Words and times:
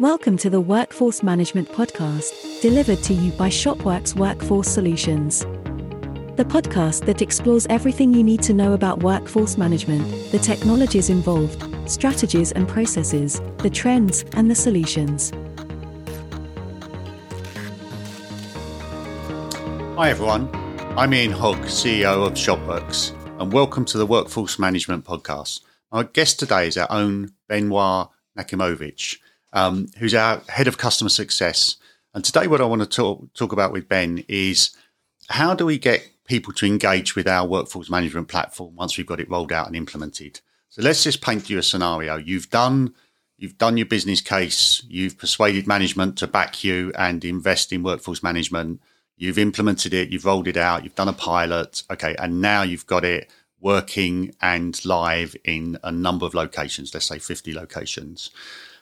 Welcome 0.00 0.38
to 0.38 0.48
the 0.48 0.62
Workforce 0.62 1.22
Management 1.22 1.68
Podcast, 1.68 2.62
delivered 2.62 3.02
to 3.02 3.12
you 3.12 3.32
by 3.32 3.50
Shopworks 3.50 4.16
Workforce 4.16 4.66
Solutions. 4.66 5.40
The 6.36 6.46
podcast 6.48 7.04
that 7.04 7.20
explores 7.20 7.66
everything 7.66 8.14
you 8.14 8.24
need 8.24 8.42
to 8.44 8.54
know 8.54 8.72
about 8.72 9.02
workforce 9.02 9.58
management, 9.58 10.32
the 10.32 10.38
technologies 10.38 11.10
involved, 11.10 11.62
strategies 11.86 12.50
and 12.52 12.66
processes, 12.66 13.42
the 13.58 13.68
trends, 13.68 14.24
and 14.32 14.50
the 14.50 14.54
solutions. 14.54 15.32
Hi 19.98 20.08
everyone, 20.08 20.48
I'm 20.96 21.12
Ian 21.12 21.32
Hogg, 21.32 21.58
CEO 21.64 22.26
of 22.26 22.32
Shopworks, 22.32 23.12
and 23.38 23.52
welcome 23.52 23.84
to 23.84 23.98
the 23.98 24.06
Workforce 24.06 24.58
Management 24.58 25.04
Podcast. 25.04 25.60
Our 25.92 26.04
guest 26.04 26.38
today 26.38 26.68
is 26.68 26.78
our 26.78 26.90
own 26.90 27.34
Benoit 27.48 28.08
Nakimovitch 28.38 29.18
um, 29.52 29.88
who's 29.98 30.14
our 30.14 30.42
head 30.48 30.68
of 30.68 30.78
customer 30.78 31.10
success. 31.10 31.76
And 32.14 32.24
today, 32.24 32.46
what 32.46 32.60
I 32.60 32.64
want 32.64 32.82
to 32.82 32.88
talk, 32.88 33.32
talk 33.34 33.52
about 33.52 33.72
with 33.72 33.88
Ben 33.88 34.24
is 34.28 34.76
how 35.28 35.54
do 35.54 35.66
we 35.66 35.78
get 35.78 36.08
people 36.24 36.52
to 36.54 36.66
engage 36.66 37.16
with 37.16 37.28
our 37.28 37.46
workforce 37.46 37.90
management 37.90 38.28
platform 38.28 38.74
once 38.76 38.96
we've 38.96 39.06
got 39.06 39.20
it 39.20 39.30
rolled 39.30 39.52
out 39.52 39.66
and 39.66 39.76
implemented? 39.76 40.40
So 40.68 40.82
let's 40.82 41.02
just 41.02 41.20
paint 41.20 41.50
you 41.50 41.58
a 41.58 41.62
scenario. 41.62 42.16
You've 42.16 42.50
done 42.50 42.94
you've 43.40 43.58
done 43.58 43.78
your 43.78 43.86
business 43.86 44.20
case, 44.20 44.84
you've 44.86 45.16
persuaded 45.16 45.66
management 45.66 46.18
to 46.18 46.26
back 46.26 46.62
you 46.62 46.92
and 46.96 47.24
invest 47.24 47.72
in 47.72 47.82
workforce 47.82 48.22
management. 48.22 48.80
You've 49.16 49.38
implemented 49.38 49.94
it, 49.94 50.10
you've 50.10 50.26
rolled 50.26 50.46
it 50.46 50.58
out, 50.58 50.84
you've 50.84 50.94
done 50.94 51.08
a 51.08 51.14
pilot, 51.14 51.82
okay, 51.90 52.14
and 52.18 52.42
now 52.42 52.62
you've 52.62 52.86
got 52.86 53.02
it 53.02 53.30
working 53.58 54.34
and 54.40 54.82
live 54.84 55.34
in 55.44 55.78
a 55.82 55.90
number 55.90 56.26
of 56.26 56.34
locations, 56.34 56.92
let's 56.92 57.06
say 57.06 57.18
50 57.18 57.54
locations. 57.54 58.30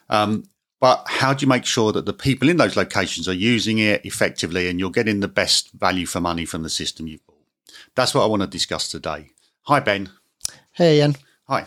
Um, 0.09 0.43
but 0.79 1.03
how 1.07 1.33
do 1.33 1.43
you 1.43 1.49
make 1.49 1.65
sure 1.65 1.91
that 1.91 2.05
the 2.05 2.13
people 2.13 2.49
in 2.49 2.57
those 2.57 2.77
locations 2.77 3.27
are 3.27 3.33
using 3.33 3.79
it 3.79 4.05
effectively 4.05 4.69
and 4.69 4.79
you're 4.79 4.91
getting 4.91 5.19
the 5.19 5.27
best 5.27 5.71
value 5.73 6.05
for 6.05 6.21
money 6.21 6.45
from 6.45 6.63
the 6.63 6.69
system 6.69 7.07
you've 7.07 7.25
bought? 7.25 7.37
That's 7.95 8.13
what 8.13 8.23
I 8.23 8.27
want 8.27 8.41
to 8.41 8.47
discuss 8.47 8.87
today. 8.87 9.31
Hi, 9.63 9.79
Ben. 9.79 10.09
Hey, 10.71 10.99
Ian. 10.99 11.15
Hi. 11.47 11.65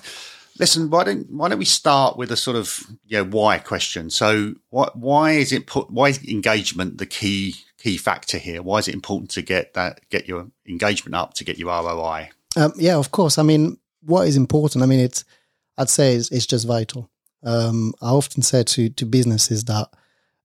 Listen, 0.58 0.90
why 0.90 1.04
don't 1.04 1.30
why 1.30 1.48
don't 1.48 1.58
we 1.58 1.64
start 1.64 2.16
with 2.16 2.30
a 2.30 2.36
sort 2.36 2.56
of 2.56 2.84
know, 3.10 3.24
why 3.24 3.58
question? 3.58 4.10
So, 4.10 4.54
what 4.70 4.96
why 4.96 5.32
is 5.32 5.52
it 5.52 5.66
put 5.66 5.90
why 5.90 6.10
is 6.10 6.22
engagement 6.24 6.98
the 6.98 7.06
key 7.06 7.54
key 7.78 7.96
factor 7.96 8.38
here? 8.38 8.62
Why 8.62 8.78
is 8.78 8.88
it 8.88 8.94
important 8.94 9.30
to 9.32 9.42
get 9.42 9.74
that 9.74 10.08
get 10.10 10.28
your 10.28 10.48
engagement 10.68 11.14
up 11.14 11.34
to 11.34 11.44
get 11.44 11.58
your 11.58 11.68
ROI? 11.68 12.30
Um, 12.56 12.72
yeah, 12.76 12.96
of 12.96 13.10
course. 13.10 13.38
I 13.38 13.42
mean, 13.42 13.78
what 14.02 14.28
is 14.28 14.36
important? 14.36 14.82
I 14.82 14.86
mean, 14.86 15.00
it's 15.00 15.24
I'd 15.78 15.88
say 15.88 16.14
it's, 16.16 16.30
it's 16.30 16.46
just 16.46 16.66
vital. 16.66 17.10
Um, 17.44 17.94
I 18.00 18.10
often 18.10 18.42
say 18.42 18.62
to 18.62 18.88
to 18.90 19.06
businesses 19.06 19.64
that 19.64 19.88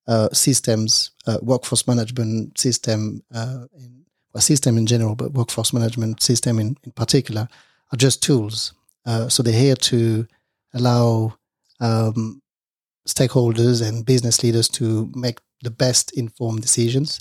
uh, 0.07 0.29
systems, 0.31 1.11
uh, 1.25 1.37
workforce 1.41 1.85
management 1.87 2.57
system, 2.57 3.23
uh, 3.33 3.65
in, 3.77 4.05
well, 4.33 4.41
system 4.41 4.77
in 4.77 4.85
general, 4.85 5.15
but 5.15 5.33
workforce 5.33 5.73
management 5.73 6.21
system 6.21 6.59
in, 6.59 6.77
in 6.83 6.91
particular, 6.91 7.47
are 7.91 7.97
just 7.97 8.23
tools. 8.23 8.73
Uh, 9.05 9.27
so 9.27 9.43
they're 9.43 9.53
here 9.53 9.75
to 9.75 10.25
allow 10.73 11.33
um, 11.79 12.41
stakeholders 13.07 13.85
and 13.85 14.05
business 14.05 14.43
leaders 14.43 14.67
to 14.67 15.11
make 15.15 15.39
the 15.61 15.71
best 15.71 16.11
informed 16.17 16.61
decisions. 16.61 17.19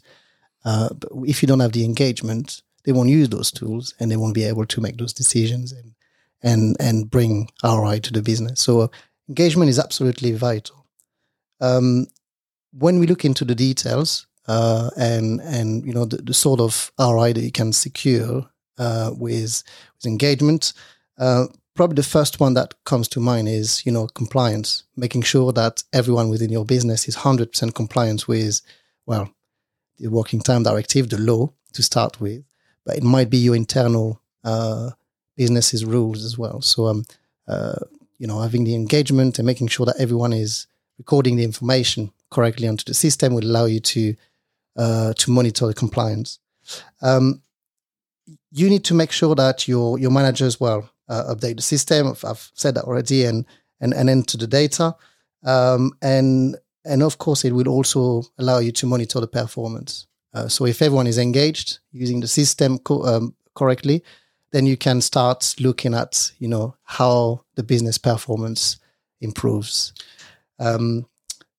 Uh, 0.64 0.88
but 0.94 1.10
if 1.24 1.42
you 1.42 1.48
don't 1.48 1.60
have 1.60 1.72
the 1.72 1.84
engagement, 1.84 2.62
they 2.84 2.92
won't 2.92 3.08
use 3.08 3.28
those 3.28 3.50
tools 3.50 3.94
and 3.98 4.10
they 4.10 4.16
won't 4.16 4.34
be 4.34 4.44
able 4.44 4.66
to 4.66 4.80
make 4.80 4.96
those 4.96 5.12
decisions 5.12 5.72
and 5.72 5.92
and 6.42 6.76
and 6.78 7.10
bring 7.10 7.48
ROI 7.64 8.00
to 8.00 8.12
the 8.12 8.22
business. 8.22 8.60
So 8.60 8.90
engagement 9.28 9.70
is 9.70 9.78
absolutely 9.78 10.32
vital. 10.32 10.86
Um, 11.60 12.06
when 12.72 12.98
we 12.98 13.06
look 13.06 13.24
into 13.24 13.44
the 13.44 13.54
details 13.54 14.26
uh, 14.46 14.90
and 14.96 15.40
and 15.40 15.84
you 15.84 15.92
know 15.92 16.04
the, 16.04 16.18
the, 16.18 16.34
sort 16.34 16.60
of 16.60 16.92
ROI 16.98 17.32
that 17.32 17.42
you 17.42 17.52
can 17.52 17.72
secure 17.72 18.48
uh, 18.78 19.10
with 19.16 19.62
with 19.96 20.06
engagement, 20.06 20.72
uh, 21.18 21.46
probably 21.74 21.96
the 21.96 22.02
first 22.02 22.40
one 22.40 22.54
that 22.54 22.74
comes 22.84 23.08
to 23.08 23.20
mind 23.20 23.48
is 23.48 23.84
you 23.86 23.92
know 23.92 24.06
compliance, 24.08 24.84
making 24.96 25.22
sure 25.22 25.52
that 25.52 25.82
everyone 25.92 26.28
within 26.28 26.50
your 26.50 26.64
business 26.64 27.08
is 27.08 27.16
hundred 27.16 27.52
percent 27.52 27.74
compliant 27.74 28.28
with 28.28 28.60
well 29.06 29.30
the 29.98 30.08
working 30.08 30.40
time 30.40 30.62
directive, 30.62 31.08
the 31.08 31.18
law 31.18 31.50
to 31.72 31.82
start 31.82 32.20
with, 32.20 32.44
but 32.84 32.96
it 32.96 33.02
might 33.02 33.30
be 33.30 33.38
your 33.38 33.56
internal 33.56 34.20
uh, 34.44 34.90
business's 35.36 35.84
rules 35.84 36.24
as 36.24 36.36
well. 36.36 36.60
So 36.60 36.86
um, 36.86 37.04
uh, 37.48 37.76
you 38.18 38.26
know, 38.26 38.40
having 38.40 38.64
the 38.64 38.74
engagement 38.74 39.38
and 39.38 39.46
making 39.46 39.68
sure 39.68 39.86
that 39.86 40.00
everyone 40.00 40.32
is 40.32 40.66
recording 40.98 41.36
the 41.36 41.44
information 41.44 42.12
correctly 42.30 42.68
onto 42.68 42.84
the 42.84 42.94
system 42.94 43.34
will 43.34 43.44
allow 43.44 43.66
you 43.66 43.80
to 43.80 44.14
uh, 44.76 45.12
to 45.14 45.30
monitor 45.30 45.66
the 45.66 45.74
compliance. 45.74 46.38
Um, 47.00 47.42
you 48.50 48.68
need 48.68 48.84
to 48.84 48.94
make 48.94 49.12
sure 49.12 49.34
that 49.34 49.68
your 49.68 49.98
your 49.98 50.10
managers 50.10 50.60
well 50.60 50.90
uh, 51.08 51.34
update 51.34 51.56
the 51.56 51.62
system. 51.62 52.08
I've, 52.08 52.50
said 52.54 52.74
that 52.74 52.84
already, 52.84 53.24
and 53.24 53.44
and 53.80 53.94
and 53.94 54.10
enter 54.10 54.38
the 54.38 54.46
data, 54.46 54.96
um, 55.44 55.92
and 56.02 56.56
and 56.84 57.02
of 57.02 57.18
course 57.18 57.44
it 57.44 57.52
will 57.52 57.68
also 57.68 58.22
allow 58.38 58.58
you 58.58 58.72
to 58.72 58.86
monitor 58.86 59.20
the 59.20 59.28
performance. 59.28 60.06
Uh, 60.34 60.48
so 60.48 60.66
if 60.66 60.82
everyone 60.82 61.06
is 61.06 61.18
engaged 61.18 61.78
using 61.92 62.20
the 62.20 62.28
system 62.28 62.78
co- 62.78 63.04
um, 63.04 63.34
correctly, 63.54 64.02
then 64.52 64.66
you 64.66 64.76
can 64.76 65.00
start 65.00 65.54
looking 65.58 65.94
at 65.94 66.32
you 66.38 66.48
know 66.48 66.76
how 66.84 67.42
the 67.54 67.62
business 67.62 67.98
performance 67.98 68.78
improves. 69.20 69.92
Um, 70.58 71.06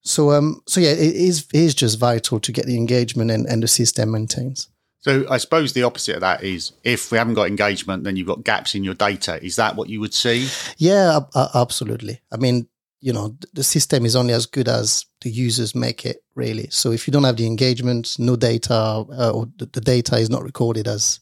so 0.02 0.32
um, 0.32 0.62
so 0.68 0.80
yeah, 0.80 0.92
it 0.92 1.16
is 1.16 1.46
it 1.54 1.60
is 1.60 1.76
just 1.76 2.00
vital 2.00 2.40
to 2.40 2.52
get 2.52 2.66
the 2.66 2.78
engagement 2.78 3.32
and, 3.32 3.46
and 3.46 3.62
the 3.62 3.68
system 3.68 4.12
maintains. 4.12 4.70
So 5.02 5.26
I 5.30 5.38
suppose 5.38 5.74
the 5.74 5.84
opposite 5.84 6.16
of 6.16 6.22
that 6.22 6.44
is 6.44 6.74
if 6.84 7.12
we 7.12 7.18
haven't 7.18 7.36
got 7.36 7.48
engagement, 7.48 8.04
then 8.04 8.16
you've 8.16 8.28
got 8.28 8.44
gaps 8.44 8.76
in 8.76 8.84
your 8.84 8.94
data. 8.94 9.42
Is 9.44 9.56
that 9.56 9.76
what 9.76 9.90
you 9.90 10.00
would 10.00 10.14
see? 10.14 10.50
Yeah, 10.78 11.20
absolutely. 11.54 12.20
I 12.32 12.38
mean, 12.38 12.68
you 13.00 13.14
know, 13.14 13.38
the 13.54 13.64
system 13.64 14.06
is 14.06 14.16
only 14.16 14.34
as 14.34 14.46
good 14.46 14.68
as 14.68 15.06
the 15.22 15.30
users 15.30 15.76
make 15.76 16.06
it, 16.06 16.24
really. 16.36 16.68
So 16.72 16.92
if 16.92 17.08
you 17.08 17.12
don't 17.12 17.24
have 17.24 17.38
the 17.38 17.46
engagement, 17.46 18.18
no 18.20 18.36
data, 18.36 18.74
uh, 18.74 19.32
or 19.34 19.48
the, 19.58 19.68
the, 19.68 19.82
data 19.82 20.18
is 20.18 20.30
not 20.30 20.44
recorded 20.44 20.88
as 20.88 21.20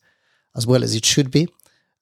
as 0.56 0.66
well 0.66 0.84
as 0.84 0.96
it 0.96 1.06
should 1.06 1.32
be, 1.32 1.48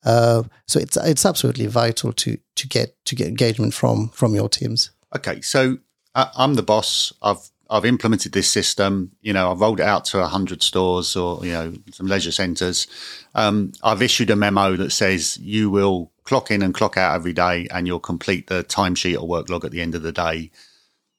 uh, 0.06 0.44
so 0.68 0.80
it's 0.80 0.98
it's 0.98 1.26
absolutely 1.26 1.68
vital 1.68 2.14
to 2.14 2.38
to 2.56 2.68
get 2.68 3.04
to 3.06 3.16
get 3.16 3.28
engagement 3.28 3.74
from 3.74 4.10
from 4.10 4.36
your 4.36 4.50
teams. 4.50 4.92
Okay, 5.16 5.42
so 5.42 5.78
uh, 6.16 6.28
I'm 6.36 6.56
the 6.56 6.64
boss. 6.64 7.14
I've 7.22 7.50
I've 7.70 7.86
implemented 7.86 8.34
this 8.34 8.50
system. 8.50 9.12
You 9.22 9.34
know, 9.34 9.52
I've 9.52 9.62
rolled 9.62 9.80
it 9.80 9.86
out 9.86 10.06
to 10.06 10.26
hundred 10.26 10.62
stores 10.62 11.16
or 11.16 11.44
you 11.46 11.52
know 11.52 11.74
some 11.92 12.08
leisure 12.08 12.32
centres. 12.32 12.88
Um, 13.34 13.72
I've 13.84 14.02
issued 14.02 14.30
a 14.30 14.36
memo 14.36 14.76
that 14.76 14.92
says 14.92 15.38
you 15.38 15.70
will 15.70 16.12
clock 16.24 16.52
in 16.52 16.62
and 16.62 16.74
clock 16.74 16.98
out 16.98 17.16
every 17.16 17.34
day, 17.34 17.68
and 17.72 17.88
you'll 17.88 18.00
complete 18.00 18.48
the 18.48 18.64
timesheet 18.64 19.20
or 19.20 19.28
work 19.28 19.50
log 19.50 19.66
at 19.66 19.72
the 19.72 19.82
end 19.82 19.96
of 19.96 20.02
the 20.02 20.12
day. 20.12 20.52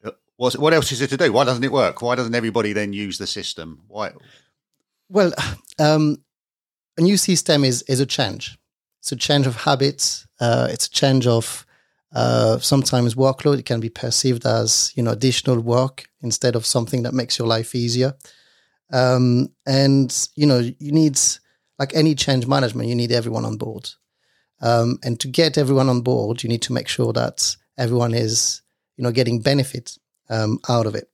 Uh, 0.05 0.11
what, 0.37 0.55
what 0.55 0.75
else 0.75 0.93
is 0.93 1.01
it 1.01 1.11
to 1.11 1.17
do? 1.17 1.33
Why 1.33 1.45
doesn't 1.45 1.65
it 1.65 1.73
work? 1.73 2.03
Why 2.03 2.15
doesn't 2.15 2.35
everybody 2.35 2.73
then 2.73 2.93
use 2.93 3.19
the 3.19 3.27
system? 3.27 3.83
Why? 3.89 4.13
Well, 5.09 5.33
um, 5.79 6.19
a 6.97 7.01
new 7.01 7.17
system 7.17 7.65
is 7.65 7.83
is 7.83 8.01
a 8.01 8.07
change. 8.07 8.59
It's 9.01 9.13
a 9.13 9.17
change 9.17 9.47
of 9.47 9.57
habits. 9.57 10.27
Uh, 10.41 10.69
it's 10.71 10.87
a 10.87 10.91
change 10.91 11.27
of 11.27 11.67
uh, 12.15 12.59
sometimes 12.59 13.15
workload. 13.15 13.59
It 13.59 13.67
can 13.67 13.81
be 13.81 13.91
perceived 13.91 14.47
as 14.47 14.93
you 14.97 15.03
know 15.03 15.13
additional 15.13 15.61
work 15.61 16.07
instead 16.23 16.57
of 16.57 16.67
something 16.67 17.03
that 17.03 17.15
makes 17.15 17.39
your 17.39 17.49
life 17.49 17.75
easier. 17.75 18.15
Um, 18.93 19.49
and 19.67 20.29
you 20.37 20.47
know 20.47 20.59
you 20.59 20.93
need 20.93 21.19
like 21.79 21.95
any 21.95 22.15
change 22.15 22.47
management, 22.47 22.89
you 22.89 22.95
need 22.95 23.13
everyone 23.13 23.45
on 23.45 23.57
board. 23.57 23.91
Um, 24.61 24.99
and 25.03 25.19
to 25.21 25.29
get 25.29 25.59
everyone 25.59 25.89
on 25.89 26.01
board, 26.03 26.43
you 26.43 26.49
need 26.49 26.63
to 26.63 26.73
make 26.73 26.89
sure 26.89 27.13
that 27.13 27.57
everyone 27.77 28.15
is 28.15 28.63
you 28.97 29.03
know 29.03 29.13
getting 29.13 29.41
benefit 29.41 29.99
um, 30.31 30.59
out 30.69 30.87
of 30.87 30.95
it. 30.95 31.09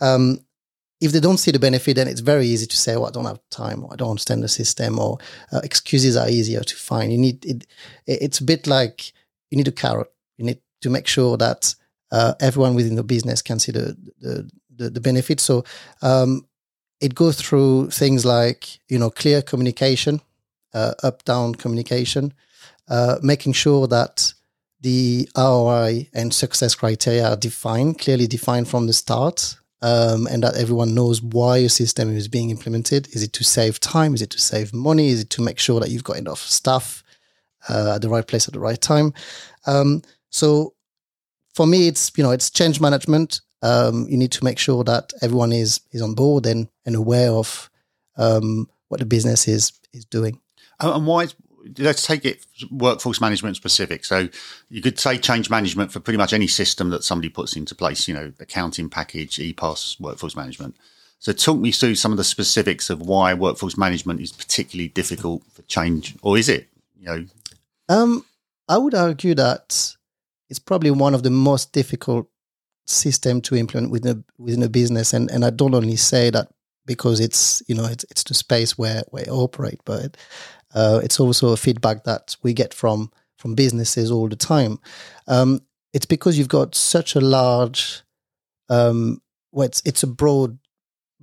Um, 0.00 0.38
if 1.00 1.12
they 1.12 1.20
don't 1.20 1.38
see 1.38 1.50
the 1.50 1.58
benefit, 1.58 1.94
then 1.94 2.08
it's 2.08 2.20
very 2.20 2.46
easy 2.46 2.66
to 2.66 2.76
say, 2.76 2.94
"Oh, 2.94 3.04
I 3.04 3.10
don't 3.10 3.24
have 3.24 3.40
time," 3.50 3.84
or 3.84 3.92
"I 3.92 3.96
don't 3.96 4.10
understand 4.10 4.42
the 4.42 4.48
system," 4.48 4.98
or 4.98 5.18
uh, 5.52 5.60
excuses 5.62 6.16
are 6.16 6.28
easier 6.28 6.62
to 6.62 6.76
find. 6.76 7.12
You 7.12 7.18
need 7.18 7.44
it. 7.44 7.66
It's 8.06 8.40
a 8.40 8.44
bit 8.44 8.66
like 8.66 9.12
you 9.50 9.56
need 9.56 9.68
a 9.68 9.72
carrot. 9.72 10.10
You 10.36 10.44
need 10.44 10.60
to 10.82 10.90
make 10.90 11.06
sure 11.06 11.36
that 11.36 11.74
uh, 12.10 12.34
everyone 12.40 12.74
within 12.74 12.96
the 12.96 13.04
business 13.04 13.42
can 13.42 13.58
see 13.58 13.72
the 13.72 13.96
the, 14.20 14.50
the, 14.74 14.90
the 14.90 15.00
benefit. 15.00 15.40
So 15.40 15.64
um, 16.02 16.46
it 17.00 17.14
goes 17.14 17.40
through 17.40 17.90
things 17.90 18.24
like 18.24 18.80
you 18.88 18.98
know 18.98 19.10
clear 19.10 19.40
communication, 19.40 20.20
uh, 20.74 20.94
up 21.04 21.24
down 21.24 21.54
communication, 21.54 22.34
uh, 22.88 23.18
making 23.22 23.52
sure 23.52 23.86
that 23.86 24.32
the 24.80 25.28
ROI 25.36 26.08
and 26.12 26.34
success 26.34 26.74
criteria 26.74 27.30
are 27.30 27.36
defined, 27.36 27.98
clearly 27.98 28.26
defined 28.26 28.68
from 28.68 28.86
the 28.86 28.92
start 28.92 29.56
um, 29.82 30.26
and 30.26 30.42
that 30.42 30.56
everyone 30.56 30.94
knows 30.94 31.22
why 31.22 31.58
your 31.58 31.68
system 31.68 32.16
is 32.16 32.28
being 32.28 32.50
implemented. 32.50 33.08
Is 33.14 33.22
it 33.22 33.32
to 33.34 33.44
save 33.44 33.80
time? 33.80 34.14
Is 34.14 34.22
it 34.22 34.30
to 34.30 34.40
save 34.40 34.72
money? 34.72 35.08
Is 35.08 35.22
it 35.22 35.30
to 35.30 35.42
make 35.42 35.58
sure 35.58 35.80
that 35.80 35.90
you've 35.90 36.04
got 36.04 36.16
enough 36.16 36.40
staff 36.40 37.02
uh, 37.68 37.94
at 37.96 38.02
the 38.02 38.08
right 38.08 38.26
place 38.26 38.48
at 38.48 38.54
the 38.54 38.60
right 38.60 38.80
time? 38.80 39.12
Um, 39.66 40.02
so 40.30 40.74
for 41.54 41.66
me, 41.66 41.88
it's 41.88 42.12
you 42.16 42.24
know 42.24 42.30
it's 42.30 42.50
change 42.50 42.80
management 42.80 43.40
um, 43.62 44.06
you 44.08 44.16
need 44.16 44.32
to 44.32 44.44
make 44.44 44.58
sure 44.58 44.84
that 44.84 45.12
everyone 45.20 45.52
is 45.52 45.80
is 45.92 46.02
on 46.02 46.14
board 46.14 46.46
and, 46.46 46.68
and 46.86 46.94
aware 46.94 47.30
of 47.30 47.70
um, 48.16 48.68
what 48.88 49.00
the 49.00 49.06
business 49.06 49.48
is 49.48 49.72
is 49.92 50.04
doing. 50.04 50.40
And 50.80 51.06
why? 51.06 51.28
Let's 51.78 52.06
take 52.06 52.24
it 52.24 52.46
workforce 52.70 53.20
management 53.20 53.56
specific. 53.56 54.04
So 54.04 54.28
you 54.70 54.82
could 54.82 54.98
say 54.98 55.18
change 55.18 55.50
management 55.50 55.92
for 55.92 56.00
pretty 56.00 56.16
much 56.16 56.32
any 56.32 56.46
system 56.46 56.90
that 56.90 57.04
somebody 57.04 57.28
puts 57.28 57.56
into 57.56 57.74
place. 57.74 58.08
You 58.08 58.14
know, 58.14 58.32
accounting 58.40 58.88
package, 58.88 59.36
EPOS, 59.36 60.00
workforce 60.00 60.36
management. 60.36 60.76
So 61.20 61.32
talk 61.32 61.58
me 61.58 61.72
through 61.72 61.96
some 61.96 62.12
of 62.12 62.18
the 62.18 62.24
specifics 62.24 62.90
of 62.90 63.00
why 63.00 63.34
workforce 63.34 63.76
management 63.76 64.20
is 64.20 64.30
particularly 64.32 64.88
difficult 64.88 65.42
for 65.52 65.62
change, 65.62 66.14
or 66.22 66.38
is 66.38 66.48
it? 66.48 66.68
You 66.98 67.06
know, 67.06 67.24
um, 67.88 68.24
I 68.68 68.78
would 68.78 68.94
argue 68.94 69.34
that 69.34 69.96
it's 70.48 70.58
probably 70.58 70.90
one 70.90 71.14
of 71.14 71.22
the 71.22 71.30
most 71.30 71.72
difficult 71.72 72.28
system 72.86 73.40
to 73.42 73.56
implement 73.56 73.90
within 73.90 74.18
a, 74.18 74.42
within 74.42 74.62
a 74.62 74.68
business, 74.68 75.12
and 75.12 75.30
and 75.30 75.44
I 75.44 75.50
don't 75.50 75.74
only 75.74 75.96
say 75.96 76.30
that 76.30 76.48
because 76.86 77.20
it's 77.20 77.62
you 77.66 77.74
know 77.74 77.84
it's 77.84 78.04
it's 78.10 78.24
the 78.24 78.34
space 78.34 78.78
where 78.78 79.02
where 79.10 79.24
I 79.26 79.30
operate, 79.30 79.80
but 79.84 80.16
uh, 80.74 81.00
it's 81.02 81.20
also 81.20 81.52
a 81.52 81.56
feedback 81.56 82.04
that 82.04 82.36
we 82.42 82.52
get 82.52 82.74
from 82.74 83.10
from 83.36 83.54
businesses 83.54 84.10
all 84.10 84.28
the 84.28 84.36
time. 84.36 84.80
Um, 85.28 85.60
it's 85.92 86.06
because 86.06 86.36
you've 86.36 86.48
got 86.48 86.74
such 86.74 87.14
a 87.14 87.20
large, 87.20 88.02
um, 88.68 89.22
well, 89.52 89.66
it's 89.66 89.82
it's 89.84 90.02
a 90.02 90.08
broad 90.08 90.58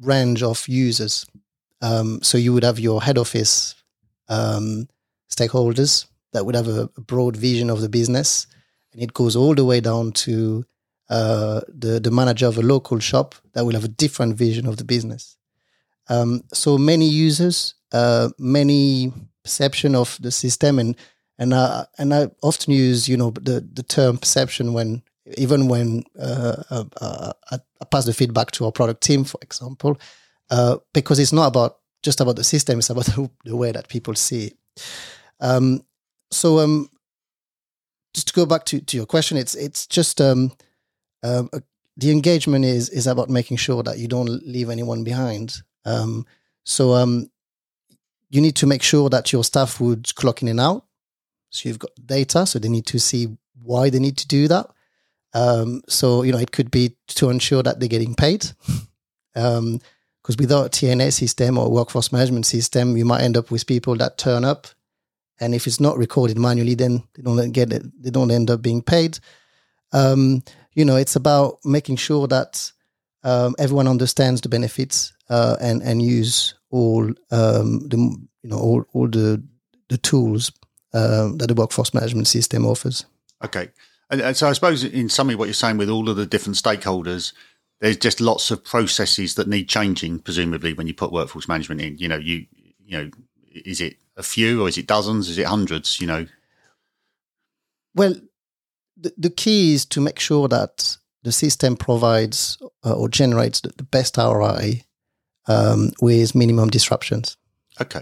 range 0.01 0.41
of 0.41 0.67
users. 0.67 1.25
Um, 1.81 2.21
so 2.23 2.37
you 2.37 2.53
would 2.53 2.63
have 2.63 2.79
your 2.79 3.01
head 3.01 3.17
office 3.17 3.75
um, 4.29 4.87
stakeholders 5.29 6.07
that 6.33 6.45
would 6.45 6.55
have 6.55 6.67
a, 6.67 6.89
a, 6.97 7.01
broad 7.01 7.35
vision 7.35 7.69
of 7.69 7.81
the 7.81 7.89
business, 7.89 8.47
and 8.91 9.01
it 9.03 9.13
goes 9.13 9.35
all 9.35 9.53
the 9.53 9.65
way 9.65 9.81
down 9.81 10.11
to 10.13 10.65
uh, 11.09 11.61
the 11.67 11.99
the 11.99 12.11
manager 12.11 12.47
of 12.47 12.57
a 12.57 12.63
local 12.63 12.99
shop 12.99 13.35
that 13.53 13.65
will 13.65 13.73
have 13.73 13.83
a 13.83 13.89
different 13.89 14.35
vision 14.35 14.65
of 14.65 14.77
the 14.77 14.83
business. 14.83 15.37
Um, 16.07 16.43
so 16.53 16.77
many 16.77 17.07
users, 17.07 17.75
uh, 17.91 18.29
many 18.39 19.11
perception 19.45 19.95
of 19.95 20.17
the 20.21 20.31
system, 20.31 20.79
and 20.79 20.95
and 21.37 21.53
uh, 21.53 21.85
and 21.97 22.13
I 22.13 22.29
often 22.41 22.73
use 22.73 23.07
you 23.07 23.15
know 23.17 23.31
the 23.31 23.61
the 23.73 23.83
term 23.83 24.17
perception 24.17 24.73
when 24.73 25.03
even 25.37 25.67
when 25.67 26.03
uh, 26.19 26.63
uh, 26.69 26.83
uh 26.99 27.33
I 27.51 27.85
pass 27.91 28.05
the 28.05 28.13
feedback 28.13 28.51
to 28.51 28.65
our 28.65 28.71
product 28.71 29.01
team, 29.01 29.23
for 29.23 29.39
example, 29.41 29.97
uh, 30.49 30.77
because 30.93 31.19
it's 31.19 31.33
not 31.33 31.47
about 31.47 31.77
just 32.03 32.21
about 32.21 32.35
the 32.35 32.43
system; 32.43 32.79
it's 32.79 32.89
about 32.89 33.05
the, 33.45 33.55
way 33.55 33.71
that 33.71 33.87
people 33.87 34.15
see 34.15 34.47
it. 34.47 34.57
Um, 35.39 35.85
so, 36.31 36.59
um, 36.59 36.89
just 38.13 38.27
to 38.29 38.33
go 38.33 38.45
back 38.45 38.65
to, 38.65 38.81
to 38.81 38.97
your 38.97 39.05
question, 39.05 39.37
it's 39.37 39.55
it's 39.55 39.85
just 39.85 40.19
um, 40.21 40.51
um, 41.23 41.49
the 41.97 42.11
engagement 42.11 42.65
is 42.65 42.89
is 42.89 43.07
about 43.07 43.29
making 43.29 43.57
sure 43.57 43.83
that 43.83 43.99
you 43.99 44.07
don't 44.07 44.47
leave 44.47 44.71
anyone 44.71 45.03
behind. 45.03 45.61
Um, 45.85 46.25
so 46.63 46.93
um, 46.93 47.29
you 48.29 48.41
need 48.41 48.55
to 48.57 48.67
make 48.67 48.83
sure 48.83 49.09
that 49.09 49.31
your 49.31 49.43
staff 49.43 49.79
would 49.79 50.13
clock 50.15 50.41
in 50.41 50.47
and 50.47 50.59
out. 50.59 50.85
So 51.49 51.69
you've 51.69 51.79
got 51.79 51.91
data, 52.05 52.45
so 52.45 52.59
they 52.59 52.69
need 52.69 52.85
to 52.87 52.99
see 52.99 53.37
why 53.61 53.89
they 53.89 53.99
need 53.99 54.17
to 54.17 54.27
do 54.27 54.47
that. 54.47 54.67
Um, 55.33 55.81
so 55.87 56.23
you 56.23 56.31
know 56.31 56.37
it 56.37 56.51
could 56.51 56.71
be 56.71 56.95
to 57.07 57.29
ensure 57.29 57.63
that 57.63 57.79
they're 57.79 57.89
getting 57.89 58.15
paid. 58.15 58.45
because 59.33 59.59
um, 59.59 59.81
without 60.39 60.67
a 60.67 60.69
TNA 60.69 61.11
system 61.13 61.57
or 61.57 61.69
workforce 61.69 62.11
management 62.11 62.45
system, 62.45 62.97
you 62.97 63.05
might 63.05 63.21
end 63.21 63.37
up 63.37 63.51
with 63.51 63.67
people 63.67 63.95
that 63.97 64.17
turn 64.17 64.45
up, 64.45 64.67
and 65.39 65.53
if 65.53 65.67
it's 65.67 65.79
not 65.79 65.97
recorded 65.97 66.37
manually, 66.37 66.75
then 66.75 67.03
they 67.15 67.23
don't 67.23 67.51
get 67.51 67.73
it. 67.73 67.83
They 68.01 68.09
don't 68.09 68.31
end 68.31 68.49
up 68.49 68.61
being 68.61 68.81
paid. 68.81 69.19
Um, 69.91 70.43
you 70.73 70.83
know, 70.83 70.97
it's 70.97 71.15
about 71.15 71.59
making 71.63 71.97
sure 71.97 72.27
that 72.27 72.71
um, 73.23 73.55
everyone 73.57 73.87
understands 73.87 74.41
the 74.41 74.49
benefits 74.49 75.13
uh, 75.29 75.57
and 75.59 75.81
and 75.81 76.01
use 76.01 76.55
all 76.75 77.05
um, 77.31 77.79
the 77.87 77.97
you 78.43 78.49
know 78.49 78.57
all, 78.57 78.85
all 78.93 79.07
the 79.07 79.41
the 79.87 79.97
tools 79.97 80.51
um, 80.93 81.37
that 81.37 81.47
the 81.47 81.53
workforce 81.53 81.93
management 81.93 82.27
system 82.27 82.65
offers. 82.65 83.05
Okay, 83.43 83.69
and, 84.09 84.19
and, 84.21 84.35
so 84.35 84.49
I 84.49 84.53
suppose 84.53 84.83
in 84.83 85.07
summary, 85.07 85.35
what 85.35 85.45
you're 85.45 85.53
saying 85.53 85.77
with 85.77 85.89
all 85.89 86.09
of 86.09 86.17
the 86.17 86.25
different 86.25 86.57
stakeholders, 86.57 87.31
there's 87.79 87.97
just 87.97 88.19
lots 88.19 88.51
of 88.51 88.63
processes 88.63 89.35
that 89.35 89.47
need 89.47 89.69
changing. 89.69 90.19
Presumably, 90.19 90.73
when 90.73 90.87
you 90.87 90.93
put 90.93 91.13
workforce 91.13 91.47
management 91.47 91.79
in, 91.79 91.97
you 91.97 92.09
know, 92.09 92.17
you 92.17 92.45
you 92.85 92.97
know, 92.97 93.09
is 93.53 93.79
it 93.79 93.95
a 94.17 94.23
few 94.23 94.63
or 94.63 94.67
is 94.67 94.77
it 94.77 94.87
dozens? 94.87 95.29
Is 95.29 95.37
it 95.37 95.47
hundreds? 95.47 96.01
You 96.01 96.07
know. 96.07 96.25
Well, 97.93 98.15
the, 98.97 99.13
the 99.17 99.29
key 99.29 99.73
is 99.75 99.85
to 99.85 100.01
make 100.01 100.19
sure 100.19 100.49
that 100.49 100.97
the 101.23 101.31
system 101.31 101.77
provides 101.77 102.57
uh, 102.83 102.93
or 102.93 103.07
generates 103.07 103.61
the, 103.61 103.69
the 103.77 103.83
best 103.83 104.17
ROI 104.17 104.81
um, 105.47 105.91
with 106.01 106.35
minimum 106.35 106.69
disruptions. 106.69 107.37
Okay. 107.81 108.01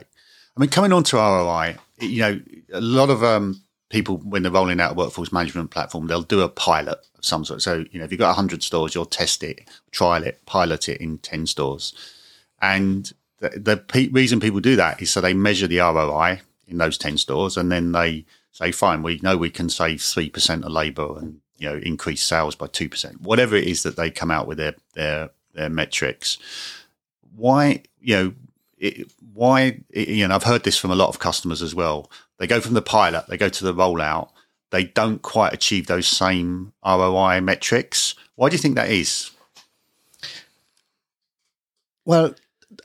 I 0.55 0.59
mean, 0.59 0.69
coming 0.69 0.93
on 0.93 1.03
to 1.05 1.17
ROI, 1.17 1.77
you 1.99 2.21
know, 2.21 2.41
a 2.73 2.81
lot 2.81 3.09
of 3.09 3.23
um, 3.23 3.61
people, 3.89 4.17
when 4.17 4.43
they're 4.43 4.51
rolling 4.51 4.79
out 4.79 4.91
a 4.91 4.95
workforce 4.95 5.31
management 5.31 5.71
platform, 5.71 6.07
they'll 6.07 6.21
do 6.21 6.41
a 6.41 6.49
pilot 6.49 6.99
of 7.17 7.25
some 7.25 7.43
sort. 7.43 7.61
So, 7.61 7.85
you 7.91 7.99
know, 7.99 8.05
if 8.05 8.11
you've 8.11 8.19
got 8.19 8.29
100 8.29 8.61
stores, 8.61 8.93
you'll 8.93 9.05
test 9.05 9.43
it, 9.43 9.67
trial 9.91 10.23
it, 10.23 10.45
pilot 10.45 10.89
it 10.89 11.01
in 11.01 11.17
10 11.19 11.47
stores. 11.47 11.93
And 12.61 13.11
the, 13.39 13.49
the 13.89 14.09
reason 14.11 14.39
people 14.39 14.59
do 14.59 14.75
that 14.75 15.01
is 15.01 15.11
so 15.11 15.21
they 15.21 15.33
measure 15.33 15.67
the 15.67 15.79
ROI 15.79 16.41
in 16.67 16.77
those 16.77 16.97
10 16.97 17.17
stores 17.17 17.57
and 17.57 17.71
then 17.71 17.91
they 17.91 18.25
say, 18.51 18.71
fine, 18.71 19.01
we 19.01 19.19
know 19.23 19.37
we 19.37 19.49
can 19.49 19.69
save 19.69 19.99
3% 19.99 20.63
of 20.63 20.71
labor 20.71 21.17
and, 21.17 21.41
you 21.57 21.69
know, 21.69 21.77
increase 21.77 22.23
sales 22.23 22.55
by 22.55 22.67
2%, 22.67 23.21
whatever 23.21 23.55
it 23.55 23.65
is 23.65 23.83
that 23.83 23.95
they 23.95 24.11
come 24.11 24.29
out 24.29 24.47
with 24.47 24.59
their, 24.59 24.75
their, 24.93 25.31
their 25.53 25.69
metrics 25.69 26.37
why 27.35 27.83
you 27.99 28.15
know 28.15 28.33
it, 28.77 29.11
why 29.33 29.79
you 29.89 30.27
know 30.27 30.35
I've 30.35 30.43
heard 30.43 30.63
this 30.63 30.77
from 30.77 30.91
a 30.91 30.95
lot 30.95 31.09
of 31.09 31.19
customers 31.19 31.61
as 31.61 31.73
well. 31.73 32.11
They 32.37 32.47
go 32.47 32.59
from 32.59 32.73
the 32.73 32.81
pilot, 32.81 33.25
they 33.27 33.37
go 33.37 33.49
to 33.49 33.63
the 33.63 33.73
rollout, 33.73 34.29
they 34.71 34.83
don't 34.83 35.21
quite 35.21 35.53
achieve 35.53 35.87
those 35.87 36.07
same 36.07 36.73
ROI 36.85 37.41
metrics. 37.41 38.15
Why 38.35 38.49
do 38.49 38.55
you 38.55 38.61
think 38.61 38.75
that 38.75 38.89
is? 38.89 39.31
Well, 42.05 42.33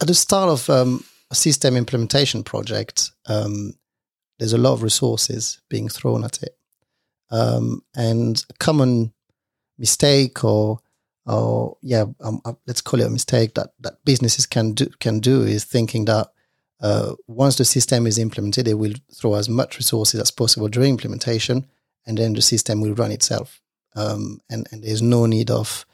at 0.01 0.07
the 0.07 0.15
start 0.15 0.51
of 0.51 0.71
um, 0.71 1.05
a 1.31 1.35
system 1.35 1.77
implementation 1.77 2.45
project, 2.45 3.11
um, 3.27 3.75
there's 4.39 4.53
a 4.53 4.59
lot 4.59 4.75
of 4.75 4.83
resources 4.83 5.61
being 5.69 5.89
thrown 5.89 6.25
at 6.25 6.43
it, 6.43 6.57
um, 7.31 7.83
and 7.97 8.45
a 8.49 8.55
common 8.59 9.13
mistake 9.79 10.45
or 10.45 10.81
or 11.29 11.77
yeah, 11.83 12.07
um, 12.21 12.41
uh, 12.45 12.55
let's 12.67 12.81
call 12.81 13.01
it 13.01 13.07
a 13.07 13.11
mistake 13.11 13.55
that 13.55 13.73
that 13.81 14.03
businesses 14.05 14.47
can 14.47 14.73
do 14.73 14.87
can 14.99 15.21
do 15.21 15.43
is 15.43 15.65
thinking 15.65 16.07
that 16.07 16.29
uh, 16.81 17.13
once 17.27 17.57
the 17.57 17.65
system 17.65 18.07
is 18.07 18.19
implemented, 18.19 18.67
they 18.67 18.75
will 18.75 18.95
throw 19.15 19.35
as 19.35 19.49
much 19.49 19.77
resources 19.77 20.21
as 20.21 20.31
possible 20.31 20.69
during 20.69 20.91
implementation, 20.91 21.67
and 22.07 22.17
then 22.17 22.33
the 22.33 22.41
system 22.41 22.81
will 22.81 22.95
run 22.95 23.13
itself. 23.13 23.61
Um, 23.95 24.41
and 24.49 24.67
and 24.73 24.83
there's 24.83 25.03
no 25.03 25.27
need 25.27 25.51
of 25.51 25.85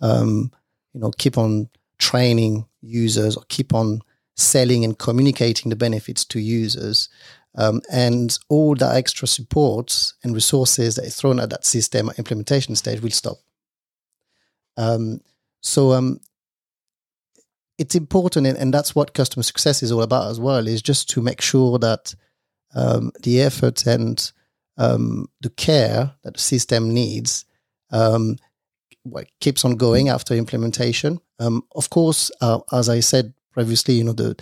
um, 0.00 0.50
you 0.94 1.00
know 1.00 1.10
keep 1.10 1.36
on 1.36 1.68
training 1.98 2.64
users 2.80 3.36
or 3.36 3.44
keep 3.48 3.74
on 3.74 4.00
selling 4.34 4.84
and 4.84 4.98
communicating 4.98 5.68
the 5.68 5.76
benefits 5.76 6.24
to 6.24 6.40
users. 6.40 7.10
Um, 7.56 7.82
and 7.92 8.38
all 8.48 8.76
the 8.76 8.86
extra 8.86 9.26
support 9.26 10.12
and 10.22 10.32
resources 10.32 10.94
that 10.94 11.04
is 11.04 11.16
thrown 11.16 11.40
at 11.40 11.50
that 11.50 11.66
system 11.66 12.08
at 12.08 12.18
implementation 12.18 12.76
stage 12.76 13.02
will 13.02 13.10
stop. 13.10 13.38
Um, 14.80 15.20
so 15.60 15.92
um, 15.92 16.20
it's 17.76 17.94
important, 17.94 18.46
and, 18.46 18.56
and, 18.56 18.72
that's 18.72 18.94
what 18.94 19.12
customer 19.12 19.42
success 19.42 19.82
is 19.82 19.92
all 19.92 20.02
about 20.02 20.30
as 20.30 20.40
well. 20.40 20.66
Is 20.66 20.80
just 20.80 21.10
to 21.10 21.20
make 21.20 21.42
sure 21.42 21.78
that 21.78 22.14
um, 22.74 23.12
the 23.22 23.42
effort 23.42 23.86
and 23.86 24.32
um, 24.78 25.28
the 25.42 25.50
care 25.50 26.12
that 26.24 26.34
the 26.34 26.40
system 26.40 26.94
needs 26.94 27.44
um, 27.90 28.36
keeps 29.40 29.66
on 29.66 29.76
going 29.76 30.08
after 30.08 30.32
implementation. 30.34 31.20
Um, 31.38 31.62
of 31.74 31.90
course, 31.90 32.30
uh, 32.40 32.60
as 32.72 32.88
I 32.88 33.00
said 33.00 33.34
previously, 33.52 33.94
you 33.94 34.04
know 34.04 34.14
the 34.14 34.34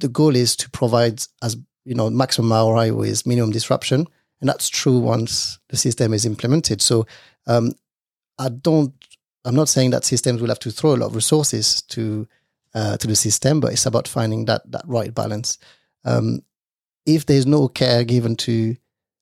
the 0.00 0.08
goal 0.08 0.34
is 0.34 0.56
to 0.56 0.70
provide 0.70 1.22
as 1.42 1.58
you 1.84 1.94
know 1.94 2.08
maximum 2.08 2.52
ROI 2.52 2.94
with 2.94 3.26
minimum 3.26 3.50
disruption, 3.50 4.06
and 4.40 4.48
that's 4.48 4.70
true 4.70 4.98
once 4.98 5.58
the 5.68 5.76
system 5.76 6.14
is 6.14 6.24
implemented. 6.24 6.80
So 6.80 7.06
um, 7.46 7.72
I 8.38 8.48
don't 8.48 8.94
I'm 9.44 9.54
not 9.54 9.68
saying 9.68 9.90
that 9.90 10.04
systems 10.04 10.40
will 10.40 10.48
have 10.48 10.58
to 10.60 10.70
throw 10.70 10.94
a 10.94 10.96
lot 10.96 11.06
of 11.06 11.14
resources 11.14 11.82
to 11.82 12.26
uh, 12.74 12.96
to 12.96 13.06
the 13.06 13.16
system, 13.16 13.60
but 13.60 13.72
it's 13.72 13.86
about 13.86 14.08
finding 14.08 14.46
that 14.46 14.62
that 14.70 14.84
right 14.86 15.14
balance. 15.14 15.58
Um, 16.04 16.42
if 17.06 17.26
there's 17.26 17.46
no 17.46 17.68
care 17.68 18.04
given 18.04 18.36
to 18.36 18.76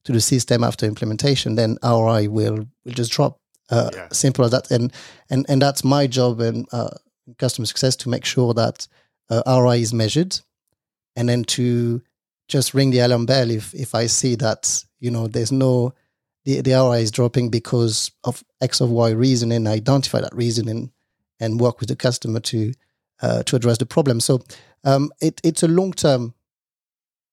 to 0.05 0.11
the 0.11 0.21
system 0.21 0.63
after 0.63 0.85
implementation, 0.85 1.55
then 1.55 1.77
ROI 1.83 2.29
will 2.29 2.67
will 2.85 2.93
just 2.93 3.11
drop. 3.11 3.39
Uh, 3.69 3.89
yeah. 3.93 4.07
Simple 4.11 4.45
as 4.45 4.51
that, 4.51 4.71
and 4.71 4.91
and 5.29 5.45
and 5.49 5.61
that's 5.61 5.83
my 5.83 6.07
job 6.07 6.39
and 6.41 6.67
uh, 6.71 6.89
customer 7.37 7.65
success 7.65 7.95
to 7.97 8.09
make 8.09 8.25
sure 8.25 8.53
that 8.53 8.87
uh, 9.29 9.41
ROI 9.47 9.77
is 9.77 9.93
measured, 9.93 10.39
and 11.15 11.29
then 11.29 11.43
to 11.45 12.01
just 12.47 12.73
ring 12.73 12.91
the 12.91 12.99
alarm 12.99 13.25
bell 13.25 13.49
if 13.49 13.73
if 13.73 13.95
I 13.95 14.07
see 14.07 14.35
that 14.35 14.83
you 14.99 15.11
know 15.11 15.27
there's 15.27 15.51
no 15.51 15.93
the, 16.45 16.61
the 16.61 16.71
ROI 16.71 16.99
is 16.99 17.11
dropping 17.11 17.49
because 17.49 18.11
of 18.23 18.43
X 18.61 18.81
of 18.81 18.89
Y 18.89 19.11
reason 19.11 19.51
and 19.51 19.67
identify 19.67 20.21
that 20.21 20.35
reason 20.35 20.67
and, 20.67 20.91
and 21.39 21.59
work 21.59 21.79
with 21.79 21.89
the 21.89 21.95
customer 21.95 22.39
to 22.41 22.73
uh, 23.21 23.43
to 23.43 23.55
address 23.55 23.77
the 23.77 23.85
problem. 23.85 24.19
So 24.19 24.43
um, 24.83 25.11
it, 25.21 25.39
it's 25.43 25.63
a 25.63 25.67
long 25.67 25.93
term 25.93 26.33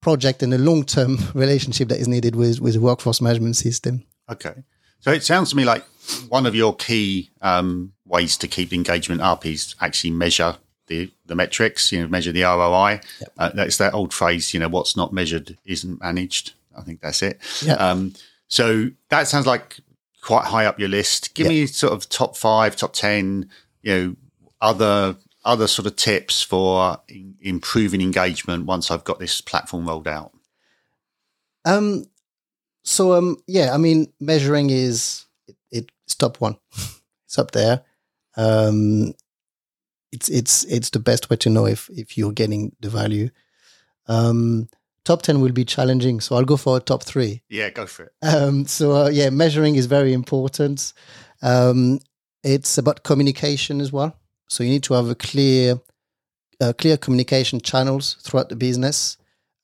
project 0.01 0.43
and 0.43 0.55
a 0.55 0.59
long 0.59 0.85
term 0.85 1.19
relationship 1.35 1.89
that 1.89 1.99
is 1.99 2.09
needed 2.09 2.37
with 2.37 2.61
with 2.61 2.77
a 2.77 2.81
workforce 2.81 3.21
management 3.21 3.57
system. 3.57 4.05
Okay. 4.29 4.55
So 5.01 5.11
it 5.11 5.25
sounds 5.25 5.51
to 5.51 5.57
me 5.57 5.65
like 5.65 5.85
one 6.29 6.47
of 6.47 6.55
your 6.55 6.77
key 6.77 7.31
um, 7.41 7.93
ways 8.07 8.37
to 8.39 8.49
keep 8.49 8.73
engagement 8.73 9.23
up 9.23 9.47
is 9.47 9.75
actually 9.81 10.11
measure 10.11 10.57
the, 10.89 11.11
the 11.25 11.35
metrics, 11.35 11.91
you 11.91 12.03
know, 12.03 12.09
measure 12.09 12.33
the 12.33 12.43
ROI. 12.43 13.01
Yep. 13.21 13.33
Uh, 13.39 13.51
that's 13.55 13.79
that 13.79 13.95
old 13.95 14.13
phrase, 14.13 14.53
you 14.53 14.61
know, 14.61 14.69
what's 14.69 14.97
not 14.97 15.13
measured 15.13 15.57
isn't 15.65 16.01
managed. 16.01 16.53
I 16.77 16.83
think 16.83 17.01
that's 17.01 17.23
it. 17.23 17.41
Yeah. 17.63 17.75
Um, 17.75 18.15
so 18.51 18.91
that 19.09 19.29
sounds 19.29 19.47
like 19.47 19.79
quite 20.21 20.45
high 20.45 20.67
up 20.67 20.79
your 20.79 20.89
list. 20.89 21.35
Give 21.35 21.47
yep. 21.47 21.51
me 21.51 21.67
sort 21.67 21.93
of 21.93 22.09
top 22.09 22.37
five, 22.37 22.77
top 22.77 22.93
10, 22.93 23.49
you 23.83 23.95
know, 23.95 24.17
other 24.61 25.17
other 25.43 25.67
sort 25.67 25.87
of 25.87 25.97
tips 25.97 26.43
for 26.43 27.01
in, 27.09 27.35
improving 27.41 28.03
engagement 28.03 28.67
once 28.67 28.91
I've 28.91 29.05
got 29.05 29.19
this 29.19 29.41
platform 29.41 29.89
rolled 29.89 30.09
out? 30.09 30.33
Um, 31.65 32.05
so 32.85 33.15
um, 33.15 33.39
yeah, 33.47 33.73
I 33.73 33.79
mean, 33.79 34.13
measuring 34.21 34.69
is 34.71 35.25
it, 35.71 35.91
it's 36.05 36.15
top 36.15 36.41
one. 36.41 36.57
it's 37.27 37.39
up 37.39 37.53
there. 37.53 37.83
Um, 38.37 39.15
it's 40.13 40.29
it's 40.29 40.65
it's 40.65 40.91
the 40.91 40.99
best 40.99 41.31
way 41.31 41.37
to 41.37 41.51
know 41.51 41.67
if 41.67 41.89
if 41.91 42.19
you're 42.19 42.33
getting 42.33 42.75
the 42.81 42.91
value. 42.91 43.31
Um, 44.09 44.69
top 45.05 45.23
10 45.23 45.41
will 45.41 45.53
be 45.53 45.65
challenging 45.65 46.21
so 46.21 46.37
i'll 46.37 46.45
go 46.45 46.57
for 46.57 46.77
a 46.77 46.81
top 46.81 47.03
three 47.03 47.43
yeah 47.49 47.71
go 47.71 47.87
for 47.87 48.05
it 48.05 48.13
um, 48.23 48.67
so 48.67 48.93
uh, 48.93 49.09
yeah 49.09 49.31
measuring 49.31 49.77
is 49.77 49.87
very 49.87 50.13
important 50.13 50.93
um, 51.43 51.99
it's 52.43 52.79
about 52.79 53.03
communication 53.03 53.81
as 53.81 53.93
well 53.93 54.17
so 54.51 54.65
you 54.65 54.71
need 54.71 54.83
to 54.85 54.95
have 54.95 55.09
a 55.09 55.15
clear, 55.15 55.81
uh, 56.61 56.73
clear 56.77 56.97
communication 56.97 57.61
channels 57.61 58.15
throughout 58.15 58.49
the 58.49 58.57
business 58.57 59.17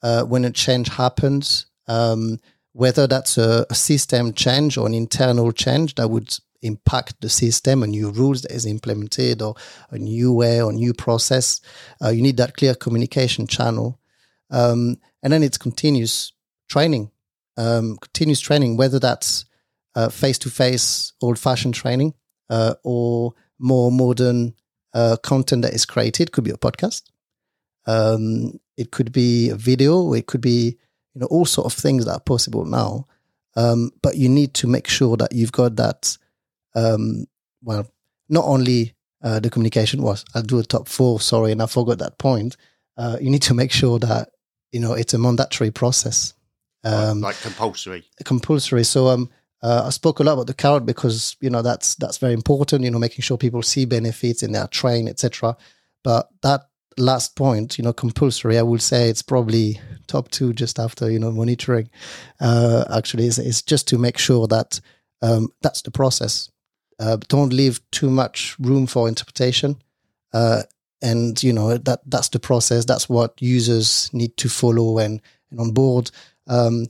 uh, 0.03 0.23
when 0.23 0.45
a 0.45 0.51
change 0.51 0.89
happens. 0.89 1.67
Um, 1.89 2.39
whether 2.73 3.07
that's 3.07 3.37
a, 3.37 3.67
a, 3.71 3.75
system 3.75 4.33
change 4.33 4.77
or 4.77 4.87
an 4.87 4.95
internal 4.95 5.51
change 5.51 5.95
that 5.95 6.09
would 6.09 6.37
impact 6.63 7.21
the 7.21 7.29
system, 7.29 7.83
a 7.83 7.87
new 7.87 8.11
rules 8.11 8.43
that 8.43 8.53
is 8.53 8.67
implemented, 8.67 9.41
or 9.41 9.55
a 9.91 9.99
new 9.99 10.33
way 10.33 10.61
or 10.61 10.73
new 10.73 10.93
process, 10.93 11.61
uh, 12.05 12.11
you 12.11 12.23
need 12.23 12.37
that 12.37 12.57
clear 12.57 12.75
communication 12.75 13.47
channel. 13.47 13.99
Um, 14.51 14.99
and 15.27 15.33
then 15.33 15.43
it's 15.43 15.59
continuous 15.59 16.33
training, 16.69 17.11
um, 17.57 17.97
continuous 18.01 18.39
training, 18.39 18.77
whether 18.77 19.01
that's 19.01 19.45
face 20.13 20.39
to 20.39 20.49
face, 20.49 21.15
old 21.21 21.37
fashioned 21.37 21.75
training, 21.75 22.15
uh, 22.49 22.75
or 22.85 23.35
more 23.59 23.91
modern 23.91 24.55
uh, 24.95 25.17
content 25.25 25.63
that 25.63 25.75
is 25.75 25.85
created. 25.85 26.29
It 26.29 26.33
Could 26.33 26.45
be 26.45 26.53
a 26.53 26.57
podcast. 26.57 27.11
Um, 27.89 28.61
it 28.77 28.93
could 28.93 29.11
be 29.11 29.51
a 29.51 29.57
video. 29.57 30.13
It 30.13 30.27
could 30.27 30.41
be 30.41 30.79
you 31.15 31.21
know 31.21 31.27
all 31.27 31.45
sort 31.45 31.67
of 31.67 31.73
things 31.73 32.05
that 32.05 32.13
are 32.13 32.21
possible 32.21 32.65
now. 32.65 33.09
Um, 33.57 33.91
but 34.03 34.17
you 34.17 34.29
need 34.29 34.55
to 34.55 34.69
make 34.69 34.87
sure 34.87 35.17
that 35.17 35.33
you've 35.33 35.51
got 35.51 35.75
that. 35.75 36.17
Um, 36.77 37.27
well, 37.65 37.91
not 38.29 38.45
only 38.45 38.95
uh, 39.25 39.41
the 39.41 39.51
communication 39.51 40.03
was. 40.03 40.25
I'll 40.37 40.43
do 40.43 40.61
a 40.61 40.63
top 40.63 40.87
four. 40.87 41.19
Sorry, 41.19 41.51
and 41.51 41.61
I 41.61 41.67
forgot 41.67 41.99
that 41.99 42.19
point. 42.19 42.57
Uh, 42.97 43.17
you 43.21 43.29
need 43.29 43.43
to 43.43 43.55
make 43.55 43.73
sure 43.73 43.99
that 43.99 44.29
you 44.77 44.83
know 44.83 44.93
it's 44.93 45.15
a 45.15 45.19
mandatory 45.19 45.71
process. 45.71 46.35
Um, 46.85 47.23
like 47.23 47.41
compulsory. 47.41 48.05
Compulsory. 48.25 48.85
So 48.85 49.09
um, 49.09 49.31
uh, 49.63 49.85
I 49.87 49.91
spoke 49.91 50.21
a 50.21 50.23
lot 50.23 50.35
about 50.35 50.49
the 50.49 50.55
carrot 50.55 50.85
because 50.85 51.35
you 51.41 51.49
know 51.49 51.63
that's 51.63 51.95
that's 51.95 52.19
very 52.19 52.35
important. 52.35 52.85
You 52.85 52.91
know, 52.91 52.99
making 52.99 53.23
sure 53.23 53.39
people 53.39 53.63
see 53.63 53.87
benefits 53.87 54.43
in 54.43 54.53
their 54.53 54.67
train, 54.67 55.09
etc. 55.09 55.57
But 56.05 56.29
that 56.43 56.69
last 56.99 57.37
point, 57.37 57.79
you 57.79 57.85
know, 57.85 57.95
compulsory, 57.95 58.59
I 58.59 58.63
would 58.63 58.83
say 58.83 59.09
it's 59.09 59.23
probably 59.23 59.81
top 60.09 60.31
two 60.31 60.53
just 60.53 60.79
after 60.79 61.11
you 61.11 61.19
know 61.19 61.33
monitoring. 61.33 61.89
Uh, 62.39 62.85
actually, 62.95 63.27
is 63.27 63.39
is 63.39 63.63
just 63.63 63.89
to 63.89 63.99
make 63.99 64.19
sure 64.19 64.47
that 64.49 64.79
um, 65.23 65.49
that's 65.63 65.83
the 65.83 65.91
process. 65.91 66.51
Uh, 67.01 67.17
don't 67.29 67.53
leave 67.53 67.81
too 67.93 68.11
much 68.11 68.57
room 68.59 68.87
for 68.87 69.09
interpretation. 69.09 69.77
Uh, 70.35 70.63
and 71.03 71.43
you 71.43 71.53
know 71.53 71.77
that 71.77 72.01
that's 72.07 72.29
the 72.31 72.39
process. 72.39 72.85
That's 72.85 73.09
what 73.09 73.41
users 73.41 74.11
need 74.13 74.37
to 74.39 74.49
follow 74.49 74.99
and 74.99 75.21
and 75.51 75.61
on 75.61 75.73
board. 75.73 76.11
Um, 76.47 76.87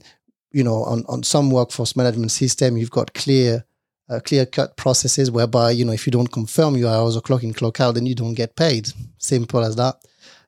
you 0.51 0.63
know, 0.63 0.83
on, 0.83 1.05
on 1.07 1.23
some 1.23 1.51
workforce 1.51 1.95
management 1.95 2.31
system, 2.31 2.77
you've 2.77 2.91
got 2.91 3.13
clear, 3.13 3.65
uh, 4.09 4.19
clear 4.23 4.45
cut 4.45 4.77
processes 4.77 5.29
whereby, 5.29 5.71
you 5.71 5.85
know, 5.85 5.91
if 5.91 6.07
you 6.07 6.11
don't 6.11 6.31
confirm 6.31 6.75
your 6.75 6.89
hours 6.89 7.15
or 7.15 7.21
clock 7.21 7.43
in, 7.43 7.53
clock 7.53 7.79
out, 7.79 7.95
then 7.95 8.05
you 8.05 8.15
don't 8.15 8.33
get 8.33 8.55
paid. 8.55 8.89
Simple 9.17 9.63
as 9.63 9.75
that. 9.75 9.97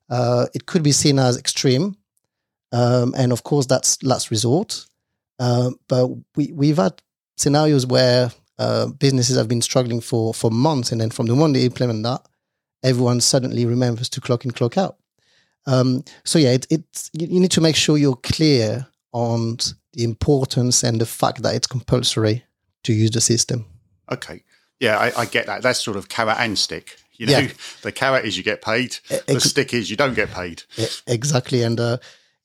Uh, 0.09 0.47
it 0.53 0.65
could 0.65 0.83
be 0.83 0.91
seen 0.91 1.19
as 1.19 1.37
extreme. 1.37 1.95
Um, 2.71 3.13
and 3.17 3.31
of 3.31 3.43
course, 3.43 3.65
that's 3.65 4.01
last 4.03 4.31
resort. 4.31 4.85
Uh, 5.37 5.71
but 5.87 6.07
we, 6.35 6.51
we've 6.53 6.77
had 6.77 7.01
scenarios 7.37 7.85
where 7.85 8.31
uh, 8.57 8.87
businesses 8.87 9.37
have 9.37 9.47
been 9.47 9.61
struggling 9.61 10.01
for, 10.01 10.33
for 10.33 10.49
months. 10.49 10.91
And 10.91 10.99
then 10.99 11.09
from 11.09 11.27
the 11.27 11.35
moment 11.35 11.55
they 11.55 11.65
implement 11.65 12.03
that, 12.03 12.25
everyone 12.83 13.21
suddenly 13.21 13.65
remembers 13.65 14.09
to 14.09 14.21
clock 14.21 14.45
in, 14.45 14.51
clock 14.51 14.77
out. 14.77 14.98
Um, 15.65 16.03
so 16.24 16.39
yeah, 16.39 16.51
it, 16.51 16.67
it, 16.69 17.09
you 17.13 17.39
need 17.39 17.51
to 17.51 17.62
make 17.62 17.75
sure 17.75 17.98
you're 17.98 18.15
clear 18.15 18.88
on 19.12 19.57
the 19.93 20.03
importance 20.03 20.83
and 20.83 21.00
the 21.00 21.05
fact 21.05 21.43
that 21.43 21.55
it's 21.55 21.67
compulsory 21.67 22.43
to 22.83 22.93
use 22.93 23.12
the 23.12 23.21
system. 23.21 23.65
Okay. 24.12 24.43
Yeah, 24.79 24.98
I, 24.98 25.21
I 25.21 25.25
get 25.25 25.45
that. 25.48 25.62
That's 25.62 25.79
sort 25.79 25.98
of 25.98 26.09
carrot 26.09 26.38
and 26.39 26.57
stick. 26.57 26.98
You 27.13 27.25
know, 27.27 27.38
yeah. 27.39 27.51
the 27.81 27.91
carrot 27.91 28.25
is 28.25 28.38
you 28.38 28.43
get 28.43 28.62
paid. 28.62 28.98
The 29.27 29.41
stick 29.41 29.74
is 29.74 29.91
you 29.91 29.98
don't 29.98 30.13
get 30.13 30.31
paid. 30.31 30.63
Exactly, 31.05 31.63
and 31.63 31.77
uh, 31.77 31.98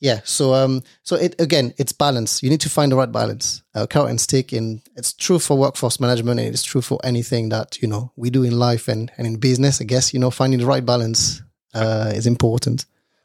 yeah. 0.05 0.21
So 0.25 0.53
um, 0.53 0.83
so 1.03 1.17
it 1.17 1.35
again, 1.41 1.73
it's 1.79 1.93
balance. 1.93 2.43
You 2.43 2.51
need 2.51 2.61
to 2.61 2.69
find 2.69 2.93
the 2.93 2.97
right 2.97 3.11
balance. 3.11 3.63
Uh, 3.75 3.87
carrot 3.87 4.11
and 4.11 4.21
stick, 4.21 4.53
and 4.53 4.83
it's 4.97 5.15
true 5.15 5.39
for 5.39 5.57
workforce 5.57 5.99
management, 5.99 6.39
and 6.41 6.51
it's 6.51 6.63
true 6.63 6.83
for 6.83 7.01
anything 7.03 7.49
that 7.49 7.81
you 7.81 7.89
know 7.89 8.13
we 8.15 8.29
do 8.29 8.43
in 8.43 8.59
life 8.59 8.87
and 8.87 9.11
and 9.17 9.27
in 9.27 9.37
business. 9.37 9.81
I 9.81 9.85
guess 9.85 10.13
you 10.13 10.21
know 10.21 10.31
finding 10.31 10.61
the 10.61 10.67
right 10.67 10.85
balance 10.85 11.43
uh, 11.73 12.13
is 12.15 12.27
important. 12.27 12.85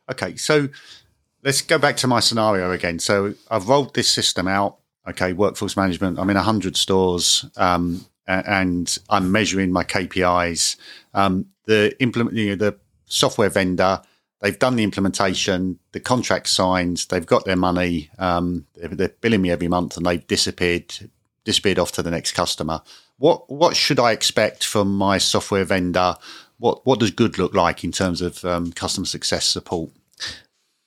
Okay, 0.10 0.38
so 0.38 0.70
let's 1.44 1.62
go 1.62 1.78
back 1.78 1.98
to 1.98 2.08
my 2.08 2.22
scenario 2.22 2.72
again. 2.72 3.00
So 3.00 3.34
I've 3.52 3.68
rolled 3.68 3.94
this 3.94 4.10
system 4.10 4.48
out. 4.48 4.78
Okay, 5.06 5.34
workforce 5.34 5.76
management. 5.76 6.18
I'm 6.18 6.30
in 6.30 6.38
hundred 6.38 6.78
stores, 6.78 7.46
um, 7.58 8.06
and 8.26 8.98
I'm 9.10 9.34
measuring 9.34 9.74
my 9.74 9.84
KPIs. 9.84 10.78
Um, 11.14 11.48
the 11.66 11.94
implement, 12.00 12.38
you 12.38 12.50
know, 12.50 12.56
the 12.56 12.80
software 13.06 13.50
vendor, 13.50 14.02
they've 14.40 14.60
done 14.60 14.76
the 14.76 14.84
implementation, 14.84 15.80
the 15.92 16.00
contract 16.00 16.48
signed, 16.48 17.06
they've 17.10 17.26
got 17.26 17.46
their 17.46 17.56
money, 17.56 18.10
um, 18.20 18.66
they're, 18.76 18.90
they're, 18.90 19.10
billing 19.22 19.42
me 19.42 19.52
every 19.52 19.68
month, 19.68 19.98
and 19.98 20.06
they've 20.06 20.26
disappeared, 20.28 20.94
disappeared 21.44 21.80
off 21.80 21.92
to 21.94 22.04
the 22.04 22.12
next 22.12 22.34
customer. 22.34 22.82
What 23.18 23.50
what 23.50 23.76
should 23.76 24.00
I 24.00 24.12
expect 24.12 24.64
from 24.64 24.96
my 24.96 25.18
software 25.18 25.66
vendor? 25.66 26.16
What 26.58 26.86
what 26.86 27.00
does 27.00 27.12
good 27.12 27.38
look 27.38 27.54
like 27.54 27.84
in 27.84 27.92
terms 27.92 28.22
of 28.22 28.44
um, 28.46 28.72
customer 28.72 29.06
success 29.06 29.46
support? 29.46 29.92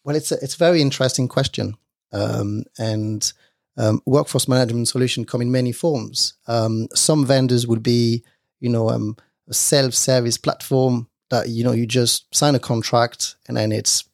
Well, 0.04 0.16
it's 0.16 0.32
a, 0.32 0.38
it's 0.42 0.54
a 0.54 0.58
very 0.58 0.80
interesting 0.80 1.28
question, 1.28 1.76
um, 2.12 2.64
and 2.78 3.30
um, 3.76 4.00
workforce 4.06 4.48
management 4.48 4.88
solution 4.88 5.24
come 5.24 5.42
in 5.42 5.52
many 5.52 5.72
forms. 5.72 6.34
Um, 6.46 6.88
some 6.94 7.24
vendors 7.24 7.66
would 7.66 7.82
be, 7.82 8.24
you 8.60 8.68
know, 8.68 8.90
um, 8.90 9.16
a 9.48 9.54
self-service 9.54 10.38
platform 10.38 11.08
that 11.32 11.48
you 11.48 11.64
know 11.64 11.74
you 11.74 11.86
just 11.86 12.32
sign 12.34 12.54
a 12.54 12.60
contract 12.60 13.36
and 13.48 13.56
then 13.56 13.72
it's, 13.72 14.04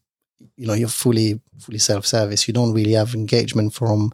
you 0.57 0.67
know, 0.67 0.75
you're 0.75 0.89
fully 1.05 1.41
fully 1.59 1.79
self-service. 1.79 2.49
You 2.49 2.55
don't 2.55 2.73
really 2.73 2.95
have 2.95 3.15
engagement 3.15 3.75
from, 3.75 4.13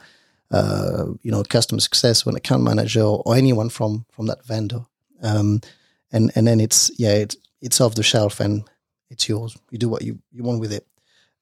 uh, 0.51 1.05
you 1.23 1.31
know, 1.31 1.43
customer 1.45 1.81
success 1.81 2.27
or 2.27 2.31
an 2.31 2.37
account 2.37 2.63
manager 2.63 3.03
or, 3.03 3.23
or 3.27 3.37
anyone 3.37 3.71
from 3.71 4.05
from 4.11 4.27
that 4.27 4.45
vendor. 4.47 4.81
Um, 5.23 5.61
and 6.11 6.33
and 6.35 6.47
then 6.47 6.61
it's 6.61 6.91
yeah, 6.99 7.15
it, 7.23 7.37
it's 7.61 7.81
off 7.81 7.95
the 7.95 8.03
shelf 8.03 8.41
and 8.41 8.65
it's 9.11 9.29
yours. 9.29 9.57
You 9.71 9.79
do 9.79 9.89
what 9.89 10.03
you, 10.03 10.19
you 10.33 10.43
want 10.43 10.61
with 10.61 10.73
it. 10.73 10.87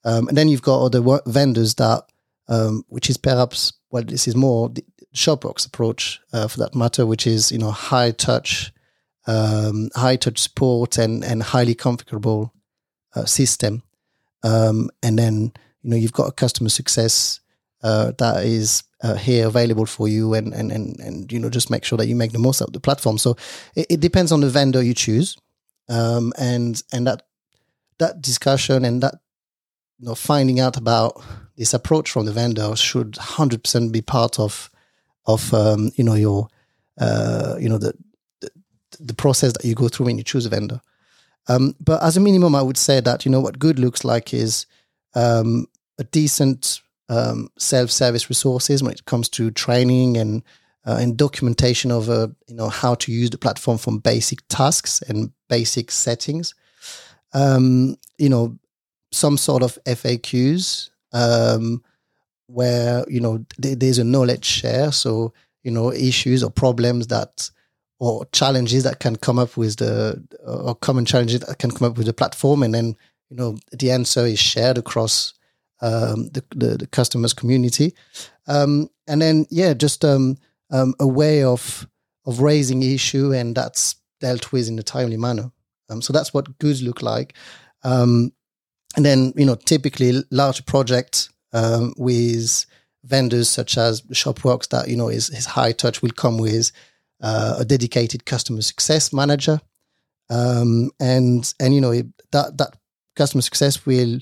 Um, 0.05 0.27
and 0.27 0.37
then 0.37 0.49
you've 0.49 0.61
got 0.61 0.83
other 0.83 1.01
vendors 1.25 1.75
that, 1.75 2.03
um, 2.47 2.83
which 2.89 3.09
is 3.09 3.17
perhaps, 3.17 3.73
well, 3.89 4.03
this 4.03 4.27
is 4.27 4.35
more 4.35 4.69
the 4.69 4.83
Shopworks 5.15 5.65
approach 5.65 6.19
uh, 6.33 6.47
for 6.47 6.59
that 6.59 6.75
matter, 6.75 7.05
which 7.05 7.25
is, 7.25 7.51
you 7.51 7.57
know, 7.57 7.71
high 7.71 8.11
touch, 8.11 8.73
um, 9.27 9.89
high 9.95 10.15
touch 10.15 10.39
support 10.39 10.97
and, 10.97 11.23
and 11.23 11.43
highly 11.43 11.75
configurable 11.75 12.51
uh, 13.15 13.25
system. 13.25 13.83
Um, 14.43 14.89
and 15.01 15.17
then, 15.17 15.53
you 15.81 15.89
know, 15.89 15.95
you've 15.95 16.13
got 16.13 16.27
a 16.27 16.33
customer 16.33 16.69
success 16.69 17.39
uh, 17.83 18.11
that 18.17 18.45
is 18.45 18.83
uh, 19.01 19.15
here 19.15 19.47
available 19.47 19.85
for 19.85 20.07
you 20.07 20.33
and, 20.33 20.53
and, 20.53 20.71
and, 20.71 20.99
and, 20.99 21.31
you 21.31 21.39
know, 21.39 21.49
just 21.49 21.69
make 21.69 21.83
sure 21.83 21.97
that 21.97 22.07
you 22.07 22.15
make 22.15 22.31
the 22.31 22.39
most 22.39 22.61
out 22.61 22.69
of 22.69 22.73
the 22.73 22.79
platform. 22.79 23.17
So 23.17 23.35
it, 23.75 23.87
it 23.89 23.99
depends 23.99 24.31
on 24.31 24.41
the 24.41 24.49
vendor 24.49 24.81
you 24.81 24.93
choose. 24.93 25.37
Um, 25.89 26.31
and, 26.37 26.81
and 26.93 27.07
that, 27.07 27.23
that 27.99 28.21
discussion 28.21 28.85
and 28.85 29.03
that 29.03 29.15
you 29.99 30.07
know, 30.07 30.15
finding 30.15 30.59
out 30.59 30.77
about 30.77 31.21
this 31.55 31.73
approach 31.73 32.11
from 32.11 32.25
the 32.25 32.31
vendor 32.31 32.75
should 32.75 33.13
100% 33.13 33.91
be 33.91 34.01
part 34.01 34.39
of 34.39 34.69
of 35.25 35.53
um, 35.53 35.91
you 35.95 36.03
know 36.03 36.15
your 36.15 36.47
uh, 36.99 37.55
you 37.59 37.69
know 37.69 37.77
the, 37.77 37.93
the, 38.99 39.13
process 39.13 39.53
that 39.53 39.65
you 39.65 39.75
go 39.75 39.87
through 39.87 40.07
when 40.07 40.17
you 40.17 40.23
choose 40.23 40.45
a 40.45 40.49
vendor. 40.49 40.81
Um, 41.47 41.75
but 41.79 42.01
as 42.01 42.17
a 42.17 42.21
minimum, 42.21 42.55
I 42.55 42.61
would 42.61 42.77
say 42.77 42.99
that 43.01 43.25
you 43.25 43.31
know 43.31 43.41
what 43.41 43.59
good 43.59 43.79
looks 43.79 44.03
like 44.03 44.33
is 44.33 44.65
um, 45.15 45.67
a 45.99 46.03
decent 46.05 46.81
um, 47.09 47.49
self-service 47.57 48.29
resources 48.29 48.81
when 48.81 48.93
it 48.93 49.05
comes 49.05 49.29
to 49.29 49.51
training 49.51 50.17
and 50.17 50.43
uh, 50.85 50.97
and 50.99 51.17
documentation 51.17 51.91
of 51.91 52.09
uh, 52.09 52.27
you 52.47 52.55
know 52.55 52.69
how 52.69 52.95
to 52.95 53.11
use 53.11 53.29
the 53.29 53.37
platform 53.37 53.77
from 53.77 53.99
basic 53.99 54.39
tasks 54.47 55.01
and 55.07 55.31
basic 55.49 55.91
settings. 55.91 56.53
Um, 57.33 57.97
you 58.17 58.29
know, 58.29 58.57
some 59.11 59.37
sort 59.37 59.63
of 59.63 59.77
FAQs 59.85 60.89
um, 61.13 61.83
where 62.47 63.05
you 63.07 63.19
know 63.19 63.45
th- 63.61 63.79
there's 63.79 63.97
a 63.97 64.03
knowledge 64.03 64.45
share. 64.45 64.91
So 64.91 65.33
you 65.63 65.71
know 65.71 65.91
issues 65.91 66.43
or 66.43 66.51
problems 66.51 67.07
that 67.07 67.49
or 68.03 68.25
challenges 68.33 68.83
that 68.83 68.99
can 68.99 69.15
come 69.15 69.39
up 69.39 69.55
with 69.55 69.77
the 69.77 70.21
or 70.45 70.75
common 70.75 71.05
challenges 71.05 71.39
that 71.39 71.57
can 71.57 71.71
come 71.71 71.87
up 71.87 71.97
with 71.97 72.05
the 72.05 72.13
platform, 72.13 72.61
and 72.61 72.73
then 72.73 72.97
you 73.29 73.37
know 73.37 73.57
the 73.71 73.91
answer 73.91 74.25
is 74.25 74.39
shared 74.39 74.77
across 74.77 75.33
um, 75.81 76.27
the, 76.33 76.43
the, 76.53 76.77
the 76.79 76.87
customers 76.87 77.33
community, 77.33 77.93
um, 78.47 78.89
and 79.07 79.21
then 79.21 79.45
yeah, 79.49 79.73
just 79.73 80.03
um, 80.03 80.35
um, 80.69 80.93
a 80.99 81.07
way 81.07 81.45
of 81.45 81.87
of 82.25 82.41
raising 82.41 82.83
issue, 82.83 83.31
and 83.31 83.55
that's 83.55 83.95
dealt 84.19 84.51
with 84.51 84.67
in 84.67 84.77
a 84.77 84.83
timely 84.83 85.17
manner. 85.17 85.51
Um, 85.89 86.01
so 86.01 86.11
that's 86.11 86.33
what 86.33 86.59
goods 86.59 86.81
look 86.83 87.01
like. 87.01 87.33
Um, 87.83 88.33
and 88.97 89.05
then, 89.05 89.33
you 89.35 89.45
know, 89.45 89.55
typically 89.55 90.23
large 90.29 90.65
projects 90.65 91.29
um, 91.53 91.93
with 91.97 92.65
vendors 93.03 93.49
such 93.49 93.77
as 93.77 94.01
Shopworks 94.13 94.69
that, 94.69 94.87
you 94.87 94.95
know, 94.95 95.09
is, 95.09 95.29
is 95.29 95.45
high 95.45 95.71
touch 95.71 96.01
will 96.01 96.11
come 96.11 96.37
with 96.37 96.71
uh, 97.23 97.55
a 97.57 97.65
dedicated 97.65 98.25
customer 98.25 98.61
success 98.61 99.11
manager. 99.11 99.59
Um, 100.29 100.91
and, 100.99 101.51
and, 101.59 101.73
you 101.73 101.81
know, 101.81 101.93
that, 102.31 102.57
that 102.57 102.77
customer 103.15 103.41
success 103.41 103.85
will 103.85 104.19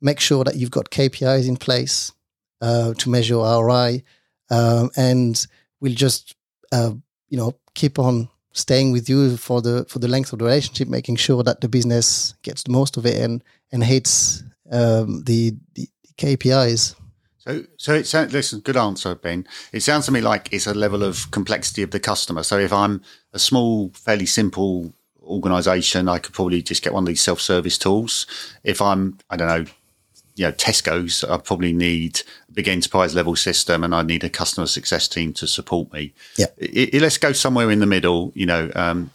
make 0.00 0.20
sure 0.20 0.44
that 0.44 0.56
you've 0.56 0.70
got 0.70 0.90
KPIs 0.90 1.48
in 1.48 1.56
place 1.56 2.12
uh, 2.60 2.94
to 2.94 3.10
measure 3.10 3.36
ROI 3.36 4.02
um, 4.50 4.90
and 4.96 5.46
will 5.80 5.94
just, 5.94 6.36
uh, 6.70 6.92
you 7.28 7.36
know, 7.36 7.56
keep 7.74 7.98
on 7.98 8.28
staying 8.52 8.92
with 8.92 9.08
you 9.08 9.36
for 9.36 9.62
the 9.62 9.84
for 9.88 9.98
the 9.98 10.08
length 10.08 10.32
of 10.32 10.38
the 10.38 10.44
relationship, 10.44 10.88
making 10.88 11.16
sure 11.16 11.42
that 11.42 11.60
the 11.60 11.68
business 11.68 12.34
gets 12.42 12.62
the 12.62 12.70
most 12.70 12.96
of 12.96 13.06
it 13.06 13.16
and 13.18 13.42
and 13.72 13.82
hits 13.82 14.44
um, 14.70 15.22
the, 15.24 15.54
the 15.74 15.88
KPIs. 16.18 16.94
So, 17.44 17.64
so 17.76 17.94
it 17.94 18.06
sounds. 18.06 18.32
Listen, 18.32 18.60
good 18.60 18.76
answer, 18.76 19.16
Ben. 19.16 19.48
It 19.72 19.80
sounds 19.80 20.06
to 20.06 20.12
me 20.12 20.20
like 20.20 20.52
it's 20.52 20.68
a 20.68 20.74
level 20.74 21.02
of 21.02 21.28
complexity 21.32 21.82
of 21.82 21.90
the 21.90 21.98
customer. 21.98 22.44
So, 22.44 22.56
if 22.56 22.72
I'm 22.72 23.02
a 23.32 23.38
small, 23.40 23.90
fairly 23.94 24.26
simple 24.26 24.92
organization, 25.24 26.08
I 26.08 26.18
could 26.18 26.34
probably 26.34 26.62
just 26.62 26.82
get 26.82 26.92
one 26.92 27.02
of 27.02 27.08
these 27.08 27.20
self-service 27.20 27.78
tools. 27.78 28.26
If 28.62 28.80
I'm, 28.80 29.18
I 29.28 29.36
don't 29.36 29.48
know, 29.48 29.64
you 30.36 30.46
know, 30.46 30.52
Tesco's, 30.52 31.24
I 31.24 31.36
probably 31.38 31.72
need 31.72 32.22
a 32.48 32.52
big 32.52 32.68
enterprise 32.68 33.14
level 33.14 33.34
system 33.36 33.84
and 33.84 33.94
I 33.94 34.02
need 34.02 34.24
a 34.24 34.30
customer 34.30 34.66
success 34.66 35.08
team 35.08 35.32
to 35.34 35.46
support 35.46 35.92
me. 35.92 36.14
Yeah. 36.36 36.46
It, 36.56 36.94
it, 36.94 37.02
let's 37.02 37.18
go 37.18 37.32
somewhere 37.32 37.70
in 37.70 37.80
the 37.80 37.86
middle, 37.86 38.32
you 38.34 38.46
know, 38.46 38.70
um, 38.74 39.10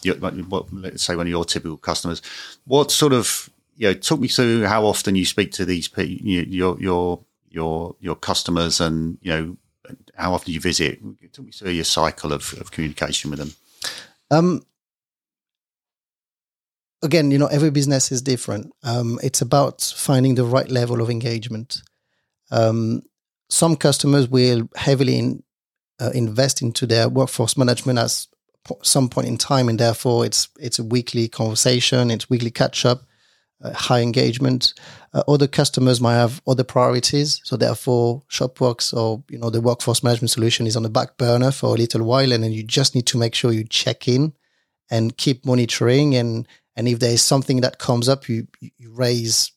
what, 0.49 0.71
let's 0.73 1.03
say 1.03 1.15
one 1.15 1.27
of 1.27 1.31
your 1.31 1.45
typical 1.45 1.77
customers. 1.77 2.21
What 2.65 2.91
sort 2.91 3.13
of, 3.13 3.49
you 3.77 3.87
know, 3.87 3.93
talk 3.93 4.19
me 4.19 4.27
through 4.27 4.65
how 4.65 4.85
often 4.85 5.15
you 5.15 5.25
speak 5.25 5.51
to 5.53 5.65
these 5.65 5.87
people, 5.87 6.25
your, 6.25 6.79
your, 6.79 7.19
your, 7.57 7.95
your 7.99 8.15
customers 8.15 8.79
and, 8.79 9.17
you 9.21 9.31
know, 9.31 9.57
how 10.15 10.33
often 10.33 10.53
you 10.53 10.59
visit. 10.59 10.99
Talk 11.33 11.45
me 11.45 11.51
through 11.51 11.71
your 11.71 11.85
cycle 11.85 12.31
of, 12.33 12.53
of 12.61 12.71
communication 12.71 13.31
with 13.31 13.39
them. 13.39 13.53
Um, 14.29 14.61
again, 17.01 17.31
you 17.31 17.37
know, 17.37 17.47
every 17.47 17.71
business 17.71 18.11
is 18.11 18.21
different. 18.21 18.71
Um, 18.83 19.19
it's 19.23 19.41
about 19.41 19.81
finding 19.81 20.35
the 20.35 20.45
right 20.45 20.69
level 20.69 21.01
of 21.01 21.09
engagement. 21.09 21.81
Um, 22.51 23.01
some 23.49 23.75
customers 23.75 24.27
will 24.27 24.69
heavily 24.75 25.17
in, 25.17 25.43
uh, 25.99 26.11
invest 26.13 26.61
into 26.61 26.85
their 26.85 27.09
workforce 27.09 27.57
management 27.57 27.99
at 27.99 28.27
some 28.83 29.09
point 29.09 29.27
in 29.27 29.37
time, 29.37 29.69
and 29.69 29.79
therefore 29.79 30.25
it's 30.25 30.49
it's 30.59 30.79
a 30.79 30.83
weekly 30.83 31.29
conversation, 31.29 32.11
it's 32.11 32.29
weekly 32.29 32.51
catch 32.51 32.85
up, 32.85 33.06
uh, 33.63 33.73
high 33.73 34.01
engagement. 34.01 34.73
Uh, 35.13 35.23
other 35.27 35.47
customers 35.47 35.99
might 35.99 36.15
have 36.15 36.41
other 36.47 36.63
priorities, 36.63 37.41
so 37.43 37.57
therefore 37.57 38.23
Shopworks 38.29 38.95
or 38.95 39.23
you 39.29 39.37
know 39.37 39.49
the 39.49 39.61
workforce 39.61 40.03
management 40.03 40.31
solution 40.31 40.67
is 40.67 40.75
on 40.75 40.83
the 40.83 40.89
back 40.89 41.17
burner 41.17 41.51
for 41.51 41.67
a 41.67 41.77
little 41.77 42.03
while, 42.03 42.31
and 42.31 42.43
then 42.43 42.51
you 42.51 42.63
just 42.63 42.95
need 42.95 43.07
to 43.07 43.17
make 43.17 43.35
sure 43.35 43.51
you 43.51 43.63
check 43.63 44.07
in 44.07 44.33
and 44.89 45.17
keep 45.17 45.45
monitoring 45.45 46.15
and 46.15 46.47
and 46.77 46.87
if 46.87 46.99
there 46.99 47.11
is 47.11 47.23
something 47.23 47.61
that 47.61 47.79
comes 47.79 48.07
up, 48.07 48.29
you, 48.29 48.47
you 48.61 48.91
raise 48.91 49.51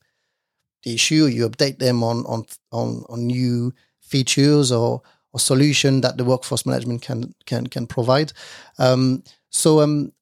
the 0.83 0.95
issue, 0.95 1.27
you 1.27 1.49
update 1.49 1.79
them 1.79 2.03
on 2.03 2.25
on 2.25 2.45
on, 2.73 3.05
on 3.09 3.27
new 3.27 3.73
features 4.01 4.73
or 4.73 5.03
or 5.33 5.39
solution 5.39 6.01
that 6.01 6.17
the 6.17 6.25
workforce 6.25 6.65
management 6.65 7.03
can 7.03 7.35
can 7.45 7.67
can 7.67 7.87
provide. 7.87 8.33
Um, 8.79 9.23
so 9.51 9.81
um, 9.81 10.13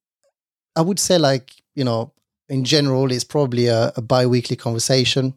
I 0.74 0.80
would 0.80 0.98
say 0.98 1.18
like 1.18 1.52
you 1.76 1.84
know 1.84 2.12
in 2.48 2.64
general 2.64 3.10
it's 3.12 3.24
probably 3.24 3.66
a, 3.66 3.92
a 3.96 4.02
bi-weekly 4.02 4.56
conversation. 4.56 5.34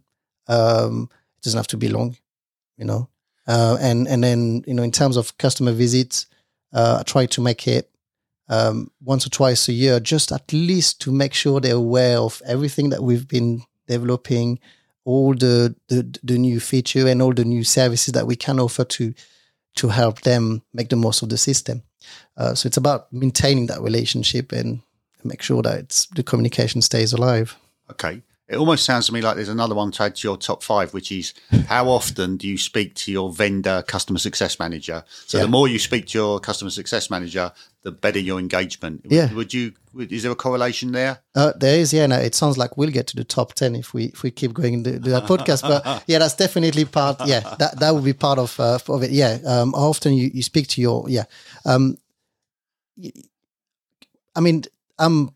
Um, 0.48 1.10
it 1.38 1.44
doesn't 1.44 1.58
have 1.58 1.68
to 1.68 1.78
be 1.78 1.90
long, 1.90 2.18
you 2.78 2.86
know. 2.86 3.10
Uh, 3.48 3.78
and 3.82 4.08
and 4.08 4.24
then 4.24 4.64
you 4.68 4.74
know 4.74 4.84
in 4.84 4.92
terms 4.92 5.18
of 5.18 5.38
customer 5.38 5.72
visits, 5.72 6.28
uh, 6.74 6.98
I 7.00 7.04
try 7.04 7.26
to 7.26 7.42
make 7.42 7.68
it 7.68 7.92
um, 8.52 8.92
once 9.04 9.26
or 9.26 9.30
twice 9.30 9.68
a 9.70 9.74
year, 9.74 10.00
just 10.00 10.32
at 10.32 10.52
least 10.52 11.02
to 11.02 11.12
make 11.12 11.34
sure 11.34 11.60
they're 11.60 11.76
aware 11.76 12.18
of 12.18 12.42
everything 12.46 12.90
that 12.90 13.02
we've 13.02 13.28
been 13.28 13.64
developing, 13.88 14.60
all 15.06 15.34
the, 15.34 15.74
the, 15.88 16.20
the 16.22 16.38
new 16.38 16.60
feature 16.60 17.08
and 17.08 17.22
all 17.22 17.34
the 17.34 17.46
new 17.46 17.64
services 17.64 18.14
that 18.14 18.28
we 18.28 18.36
can 18.36 18.60
offer 18.60 18.84
to 18.84 19.14
to 19.74 19.88
help 19.88 20.22
them 20.22 20.62
make 20.74 20.90
the 20.90 20.98
most 20.98 21.22
of 21.22 21.30
the 21.30 21.38
system. 21.38 21.82
Uh, 22.36 22.54
so 22.54 22.68
it's 22.68 22.76
about 22.76 23.12
maintaining 23.14 23.68
that 23.68 23.82
relationship 23.82 24.52
and 24.52 24.82
make 25.24 25.42
sure 25.42 25.62
that 25.62 25.80
it's, 25.80 26.06
the 26.08 26.24
communication 26.24 26.82
stays 26.82 27.14
alive. 27.14 27.58
Okay. 27.90 28.22
It 28.52 28.58
almost 28.58 28.84
sounds 28.84 29.06
to 29.08 29.14
me 29.14 29.22
like 29.22 29.38
there's 29.38 29.48
another 29.48 29.76
one 29.76 29.92
to 29.92 30.04
add 30.04 30.18
to 30.18 30.28
your 30.28 30.36
top 30.36 30.62
five, 30.62 30.94
which 30.94 31.10
is 31.10 31.34
how 31.68 31.88
often 31.90 32.36
do 32.36 32.50
you 32.50 32.58
speak 32.58 32.96
to 32.96 33.12
your 33.12 33.32
vendor 33.32 33.82
customer 33.88 34.20
success 34.20 34.60
manager? 34.60 35.06
So 35.26 35.38
yeah. 35.38 35.46
the 35.46 35.50
more 35.50 35.70
you 35.70 35.80
speak 35.80 36.08
to 36.08 36.18
your 36.18 36.40
customer 36.42 36.70
success 36.70 37.10
manager, 37.10 37.54
the 37.84 37.94
better 37.94 38.20
your 38.20 38.40
engagement. 38.40 39.06
Yeah. 39.08 39.34
Would 39.34 39.54
you? 39.54 39.72
Is 39.98 40.24
there 40.24 40.34
a 40.34 40.36
correlation 40.36 40.92
there? 40.92 41.20
Uh, 41.34 41.54
there 41.56 41.80
is. 41.80 41.94
Yeah. 41.94 42.08
No, 42.08 42.18
it 42.18 42.36
sounds 42.36 42.58
like 42.58 42.76
we'll 42.76 42.90
get 42.90 43.08
to 43.08 43.16
the 43.16 43.24
top 43.24 43.54
ten 43.54 43.74
if 43.74 43.94
we 43.94 44.08
if 44.08 44.22
we 44.22 44.32
keep 44.32 44.52
going 44.52 44.84
to, 44.84 45.00
that 45.00 45.24
podcast. 45.28 45.62
But 45.62 46.04
yeah, 46.08 46.20
that's 46.20 46.36
definitely 46.36 46.84
part. 46.84 47.26
Yeah, 47.26 47.56
that 47.58 47.80
that 47.80 47.96
would 47.96 48.04
be 48.04 48.12
part 48.12 48.38
of 48.38 48.60
uh, 48.60 48.80
of 48.90 49.02
it. 49.02 49.12
Yeah. 49.12 49.40
Um, 49.46 49.72
how 49.72 49.90
often 49.90 50.12
you, 50.14 50.30
you 50.34 50.44
speak 50.44 50.68
to 50.70 50.82
your 50.82 51.06
yeah. 51.08 51.24
Um, 51.66 51.96
I 54.36 54.42
mean, 54.42 54.66
I'm 55.02 55.32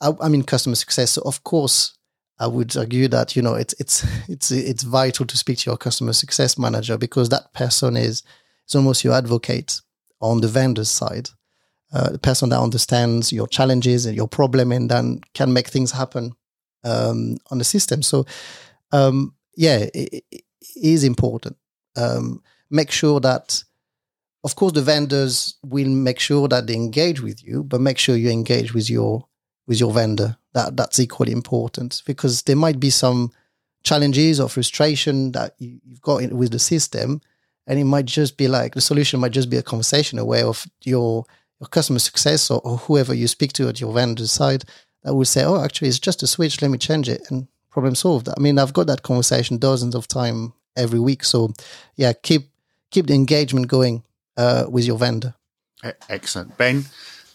I'm 0.00 0.34
in 0.34 0.42
customer 0.42 0.74
success, 0.74 1.12
so 1.12 1.22
of 1.24 1.44
course 1.44 1.96
I 2.38 2.48
would 2.48 2.76
argue 2.76 3.06
that 3.08 3.36
you 3.36 3.42
know 3.42 3.54
it's 3.54 3.74
it's 3.78 4.04
it's 4.28 4.50
it's 4.50 4.82
vital 4.82 5.26
to 5.26 5.36
speak 5.36 5.58
to 5.58 5.70
your 5.70 5.76
customer 5.76 6.12
success 6.12 6.58
manager 6.58 6.98
because 6.98 7.28
that 7.28 7.52
person 7.52 7.96
is 7.96 8.22
is 8.68 8.74
almost 8.74 9.04
your 9.04 9.14
advocate 9.14 9.80
on 10.20 10.40
the 10.40 10.48
vendor's 10.48 10.90
side, 10.90 11.28
uh, 11.92 12.10
the 12.10 12.18
person 12.18 12.48
that 12.48 12.60
understands 12.60 13.32
your 13.32 13.46
challenges 13.46 14.06
and 14.06 14.16
your 14.16 14.28
problem 14.28 14.72
and 14.72 14.90
then 14.90 15.20
can 15.34 15.52
make 15.52 15.68
things 15.68 15.92
happen 15.92 16.32
um, 16.84 17.36
on 17.50 17.58
the 17.58 17.64
system. 17.64 18.02
So 18.02 18.24
um, 18.92 19.34
yeah, 19.56 19.86
it, 19.94 20.24
it 20.30 20.44
is 20.76 21.04
important. 21.04 21.56
Um, 21.96 22.42
make 22.70 22.90
sure 22.90 23.20
that, 23.20 23.62
of 24.44 24.56
course, 24.56 24.72
the 24.72 24.82
vendors 24.82 25.54
will 25.62 25.88
make 25.88 26.18
sure 26.18 26.48
that 26.48 26.66
they 26.66 26.74
engage 26.74 27.20
with 27.20 27.44
you, 27.44 27.62
but 27.62 27.80
make 27.80 27.98
sure 27.98 28.16
you 28.16 28.30
engage 28.30 28.74
with 28.74 28.90
your 28.90 29.26
with 29.66 29.78
your 29.78 29.92
vendor. 29.92 30.36
That 30.54 30.76
that's 30.76 30.98
equally 30.98 31.32
important 31.32 32.02
because 32.06 32.42
there 32.42 32.56
might 32.56 32.80
be 32.80 32.90
some 32.90 33.32
challenges 33.84 34.40
or 34.40 34.48
frustration 34.48 35.32
that 35.32 35.54
you, 35.58 35.80
have 35.88 36.02
got 36.02 36.32
with 36.32 36.50
the 36.50 36.58
system, 36.58 37.20
and 37.66 37.78
it 37.78 37.84
might 37.84 38.06
just 38.06 38.36
be 38.36 38.48
like 38.48 38.74
the 38.74 38.80
solution 38.80 39.20
might 39.20 39.32
just 39.32 39.50
be 39.50 39.56
a 39.56 39.62
conversation, 39.62 40.18
away 40.18 40.42
of 40.42 40.66
your 40.82 41.24
your 41.60 41.68
customer 41.68 42.00
success 42.00 42.50
or, 42.50 42.60
or 42.64 42.78
whoever 42.78 43.14
you 43.14 43.28
speak 43.28 43.52
to 43.52 43.68
at 43.68 43.80
your 43.80 43.92
vendor 43.92 44.26
side 44.26 44.64
that 45.04 45.14
will 45.14 45.24
say, 45.24 45.44
"Oh, 45.44 45.62
actually, 45.62 45.88
it's 45.88 46.00
just 46.00 46.22
a 46.24 46.26
switch. 46.26 46.60
Let 46.60 46.70
me 46.70 46.78
change 46.78 47.08
it," 47.08 47.22
and 47.30 47.46
problem 47.70 47.94
solved. 47.94 48.28
I 48.28 48.40
mean, 48.40 48.58
I've 48.58 48.72
got 48.72 48.88
that 48.88 49.02
conversation 49.02 49.58
dozens 49.58 49.94
of 49.94 50.08
time 50.08 50.52
every 50.76 50.98
week. 50.98 51.22
So, 51.22 51.52
yeah, 51.94 52.12
keep 52.12 52.50
keep 52.90 53.06
the 53.06 53.14
engagement 53.14 53.68
going 53.68 54.02
uh, 54.36 54.66
with 54.68 54.84
your 54.84 54.98
vendor. 54.98 55.34
Excellent, 56.08 56.56
Ben. 56.56 56.84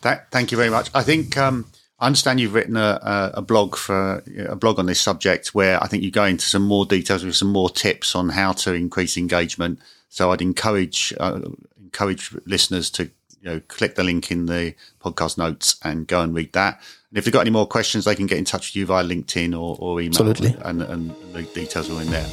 That, 0.01 0.31
thank 0.31 0.51
you 0.51 0.57
very 0.57 0.69
much. 0.69 0.89
I 0.93 1.03
think 1.03 1.37
um, 1.37 1.65
I 1.99 2.05
understand 2.05 2.39
you've 2.39 2.53
written 2.53 2.77
a, 2.77 3.31
a, 3.33 3.41
blog 3.41 3.75
for 3.75 4.23
a 4.47 4.55
blog 4.55 4.79
on 4.79 4.85
this 4.85 5.01
subject 5.01 5.55
where 5.55 5.83
I 5.83 5.87
think 5.87 6.03
you 6.03 6.11
go 6.11 6.25
into 6.25 6.45
some 6.45 6.61
more 6.61 6.85
details 6.85 7.25
with 7.25 7.35
some 7.35 7.51
more 7.51 7.69
tips 7.69 8.15
on 8.15 8.29
how 8.29 8.53
to 8.53 8.73
increase 8.73 9.17
engagement. 9.17 9.79
So 10.09 10.31
I'd 10.31 10.41
encourage 10.41 11.13
uh, 11.19 11.39
encourage 11.81 12.35
listeners 12.45 12.89
to 12.91 13.05
you 13.41 13.49
know 13.49 13.61
click 13.67 13.95
the 13.95 14.03
link 14.03 14.31
in 14.31 14.45
the 14.45 14.75
podcast 15.01 15.37
notes 15.37 15.79
and 15.83 16.07
go 16.07 16.21
and 16.21 16.35
read 16.35 16.53
that. 16.53 16.79
And 17.09 17.17
if 17.17 17.25
they've 17.25 17.33
got 17.33 17.41
any 17.41 17.49
more 17.49 17.67
questions, 17.67 18.05
they 18.05 18.15
can 18.15 18.27
get 18.27 18.37
in 18.37 18.45
touch 18.45 18.69
with 18.69 18.75
you 18.75 18.85
via 18.85 19.03
LinkedIn 19.03 19.53
or, 19.53 19.77
or 19.79 19.99
email. 19.99 20.09
Absolutely. 20.09 20.55
And, 20.63 20.81
and 20.83 21.15
the 21.33 21.43
details 21.43 21.89
are 21.89 22.01
in 22.01 22.09
there. 22.09 22.25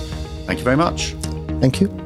Thank 0.46 0.59
you 0.59 0.64
very 0.64 0.77
much. 0.77 1.12
Thank 1.61 1.81
you. 1.81 2.03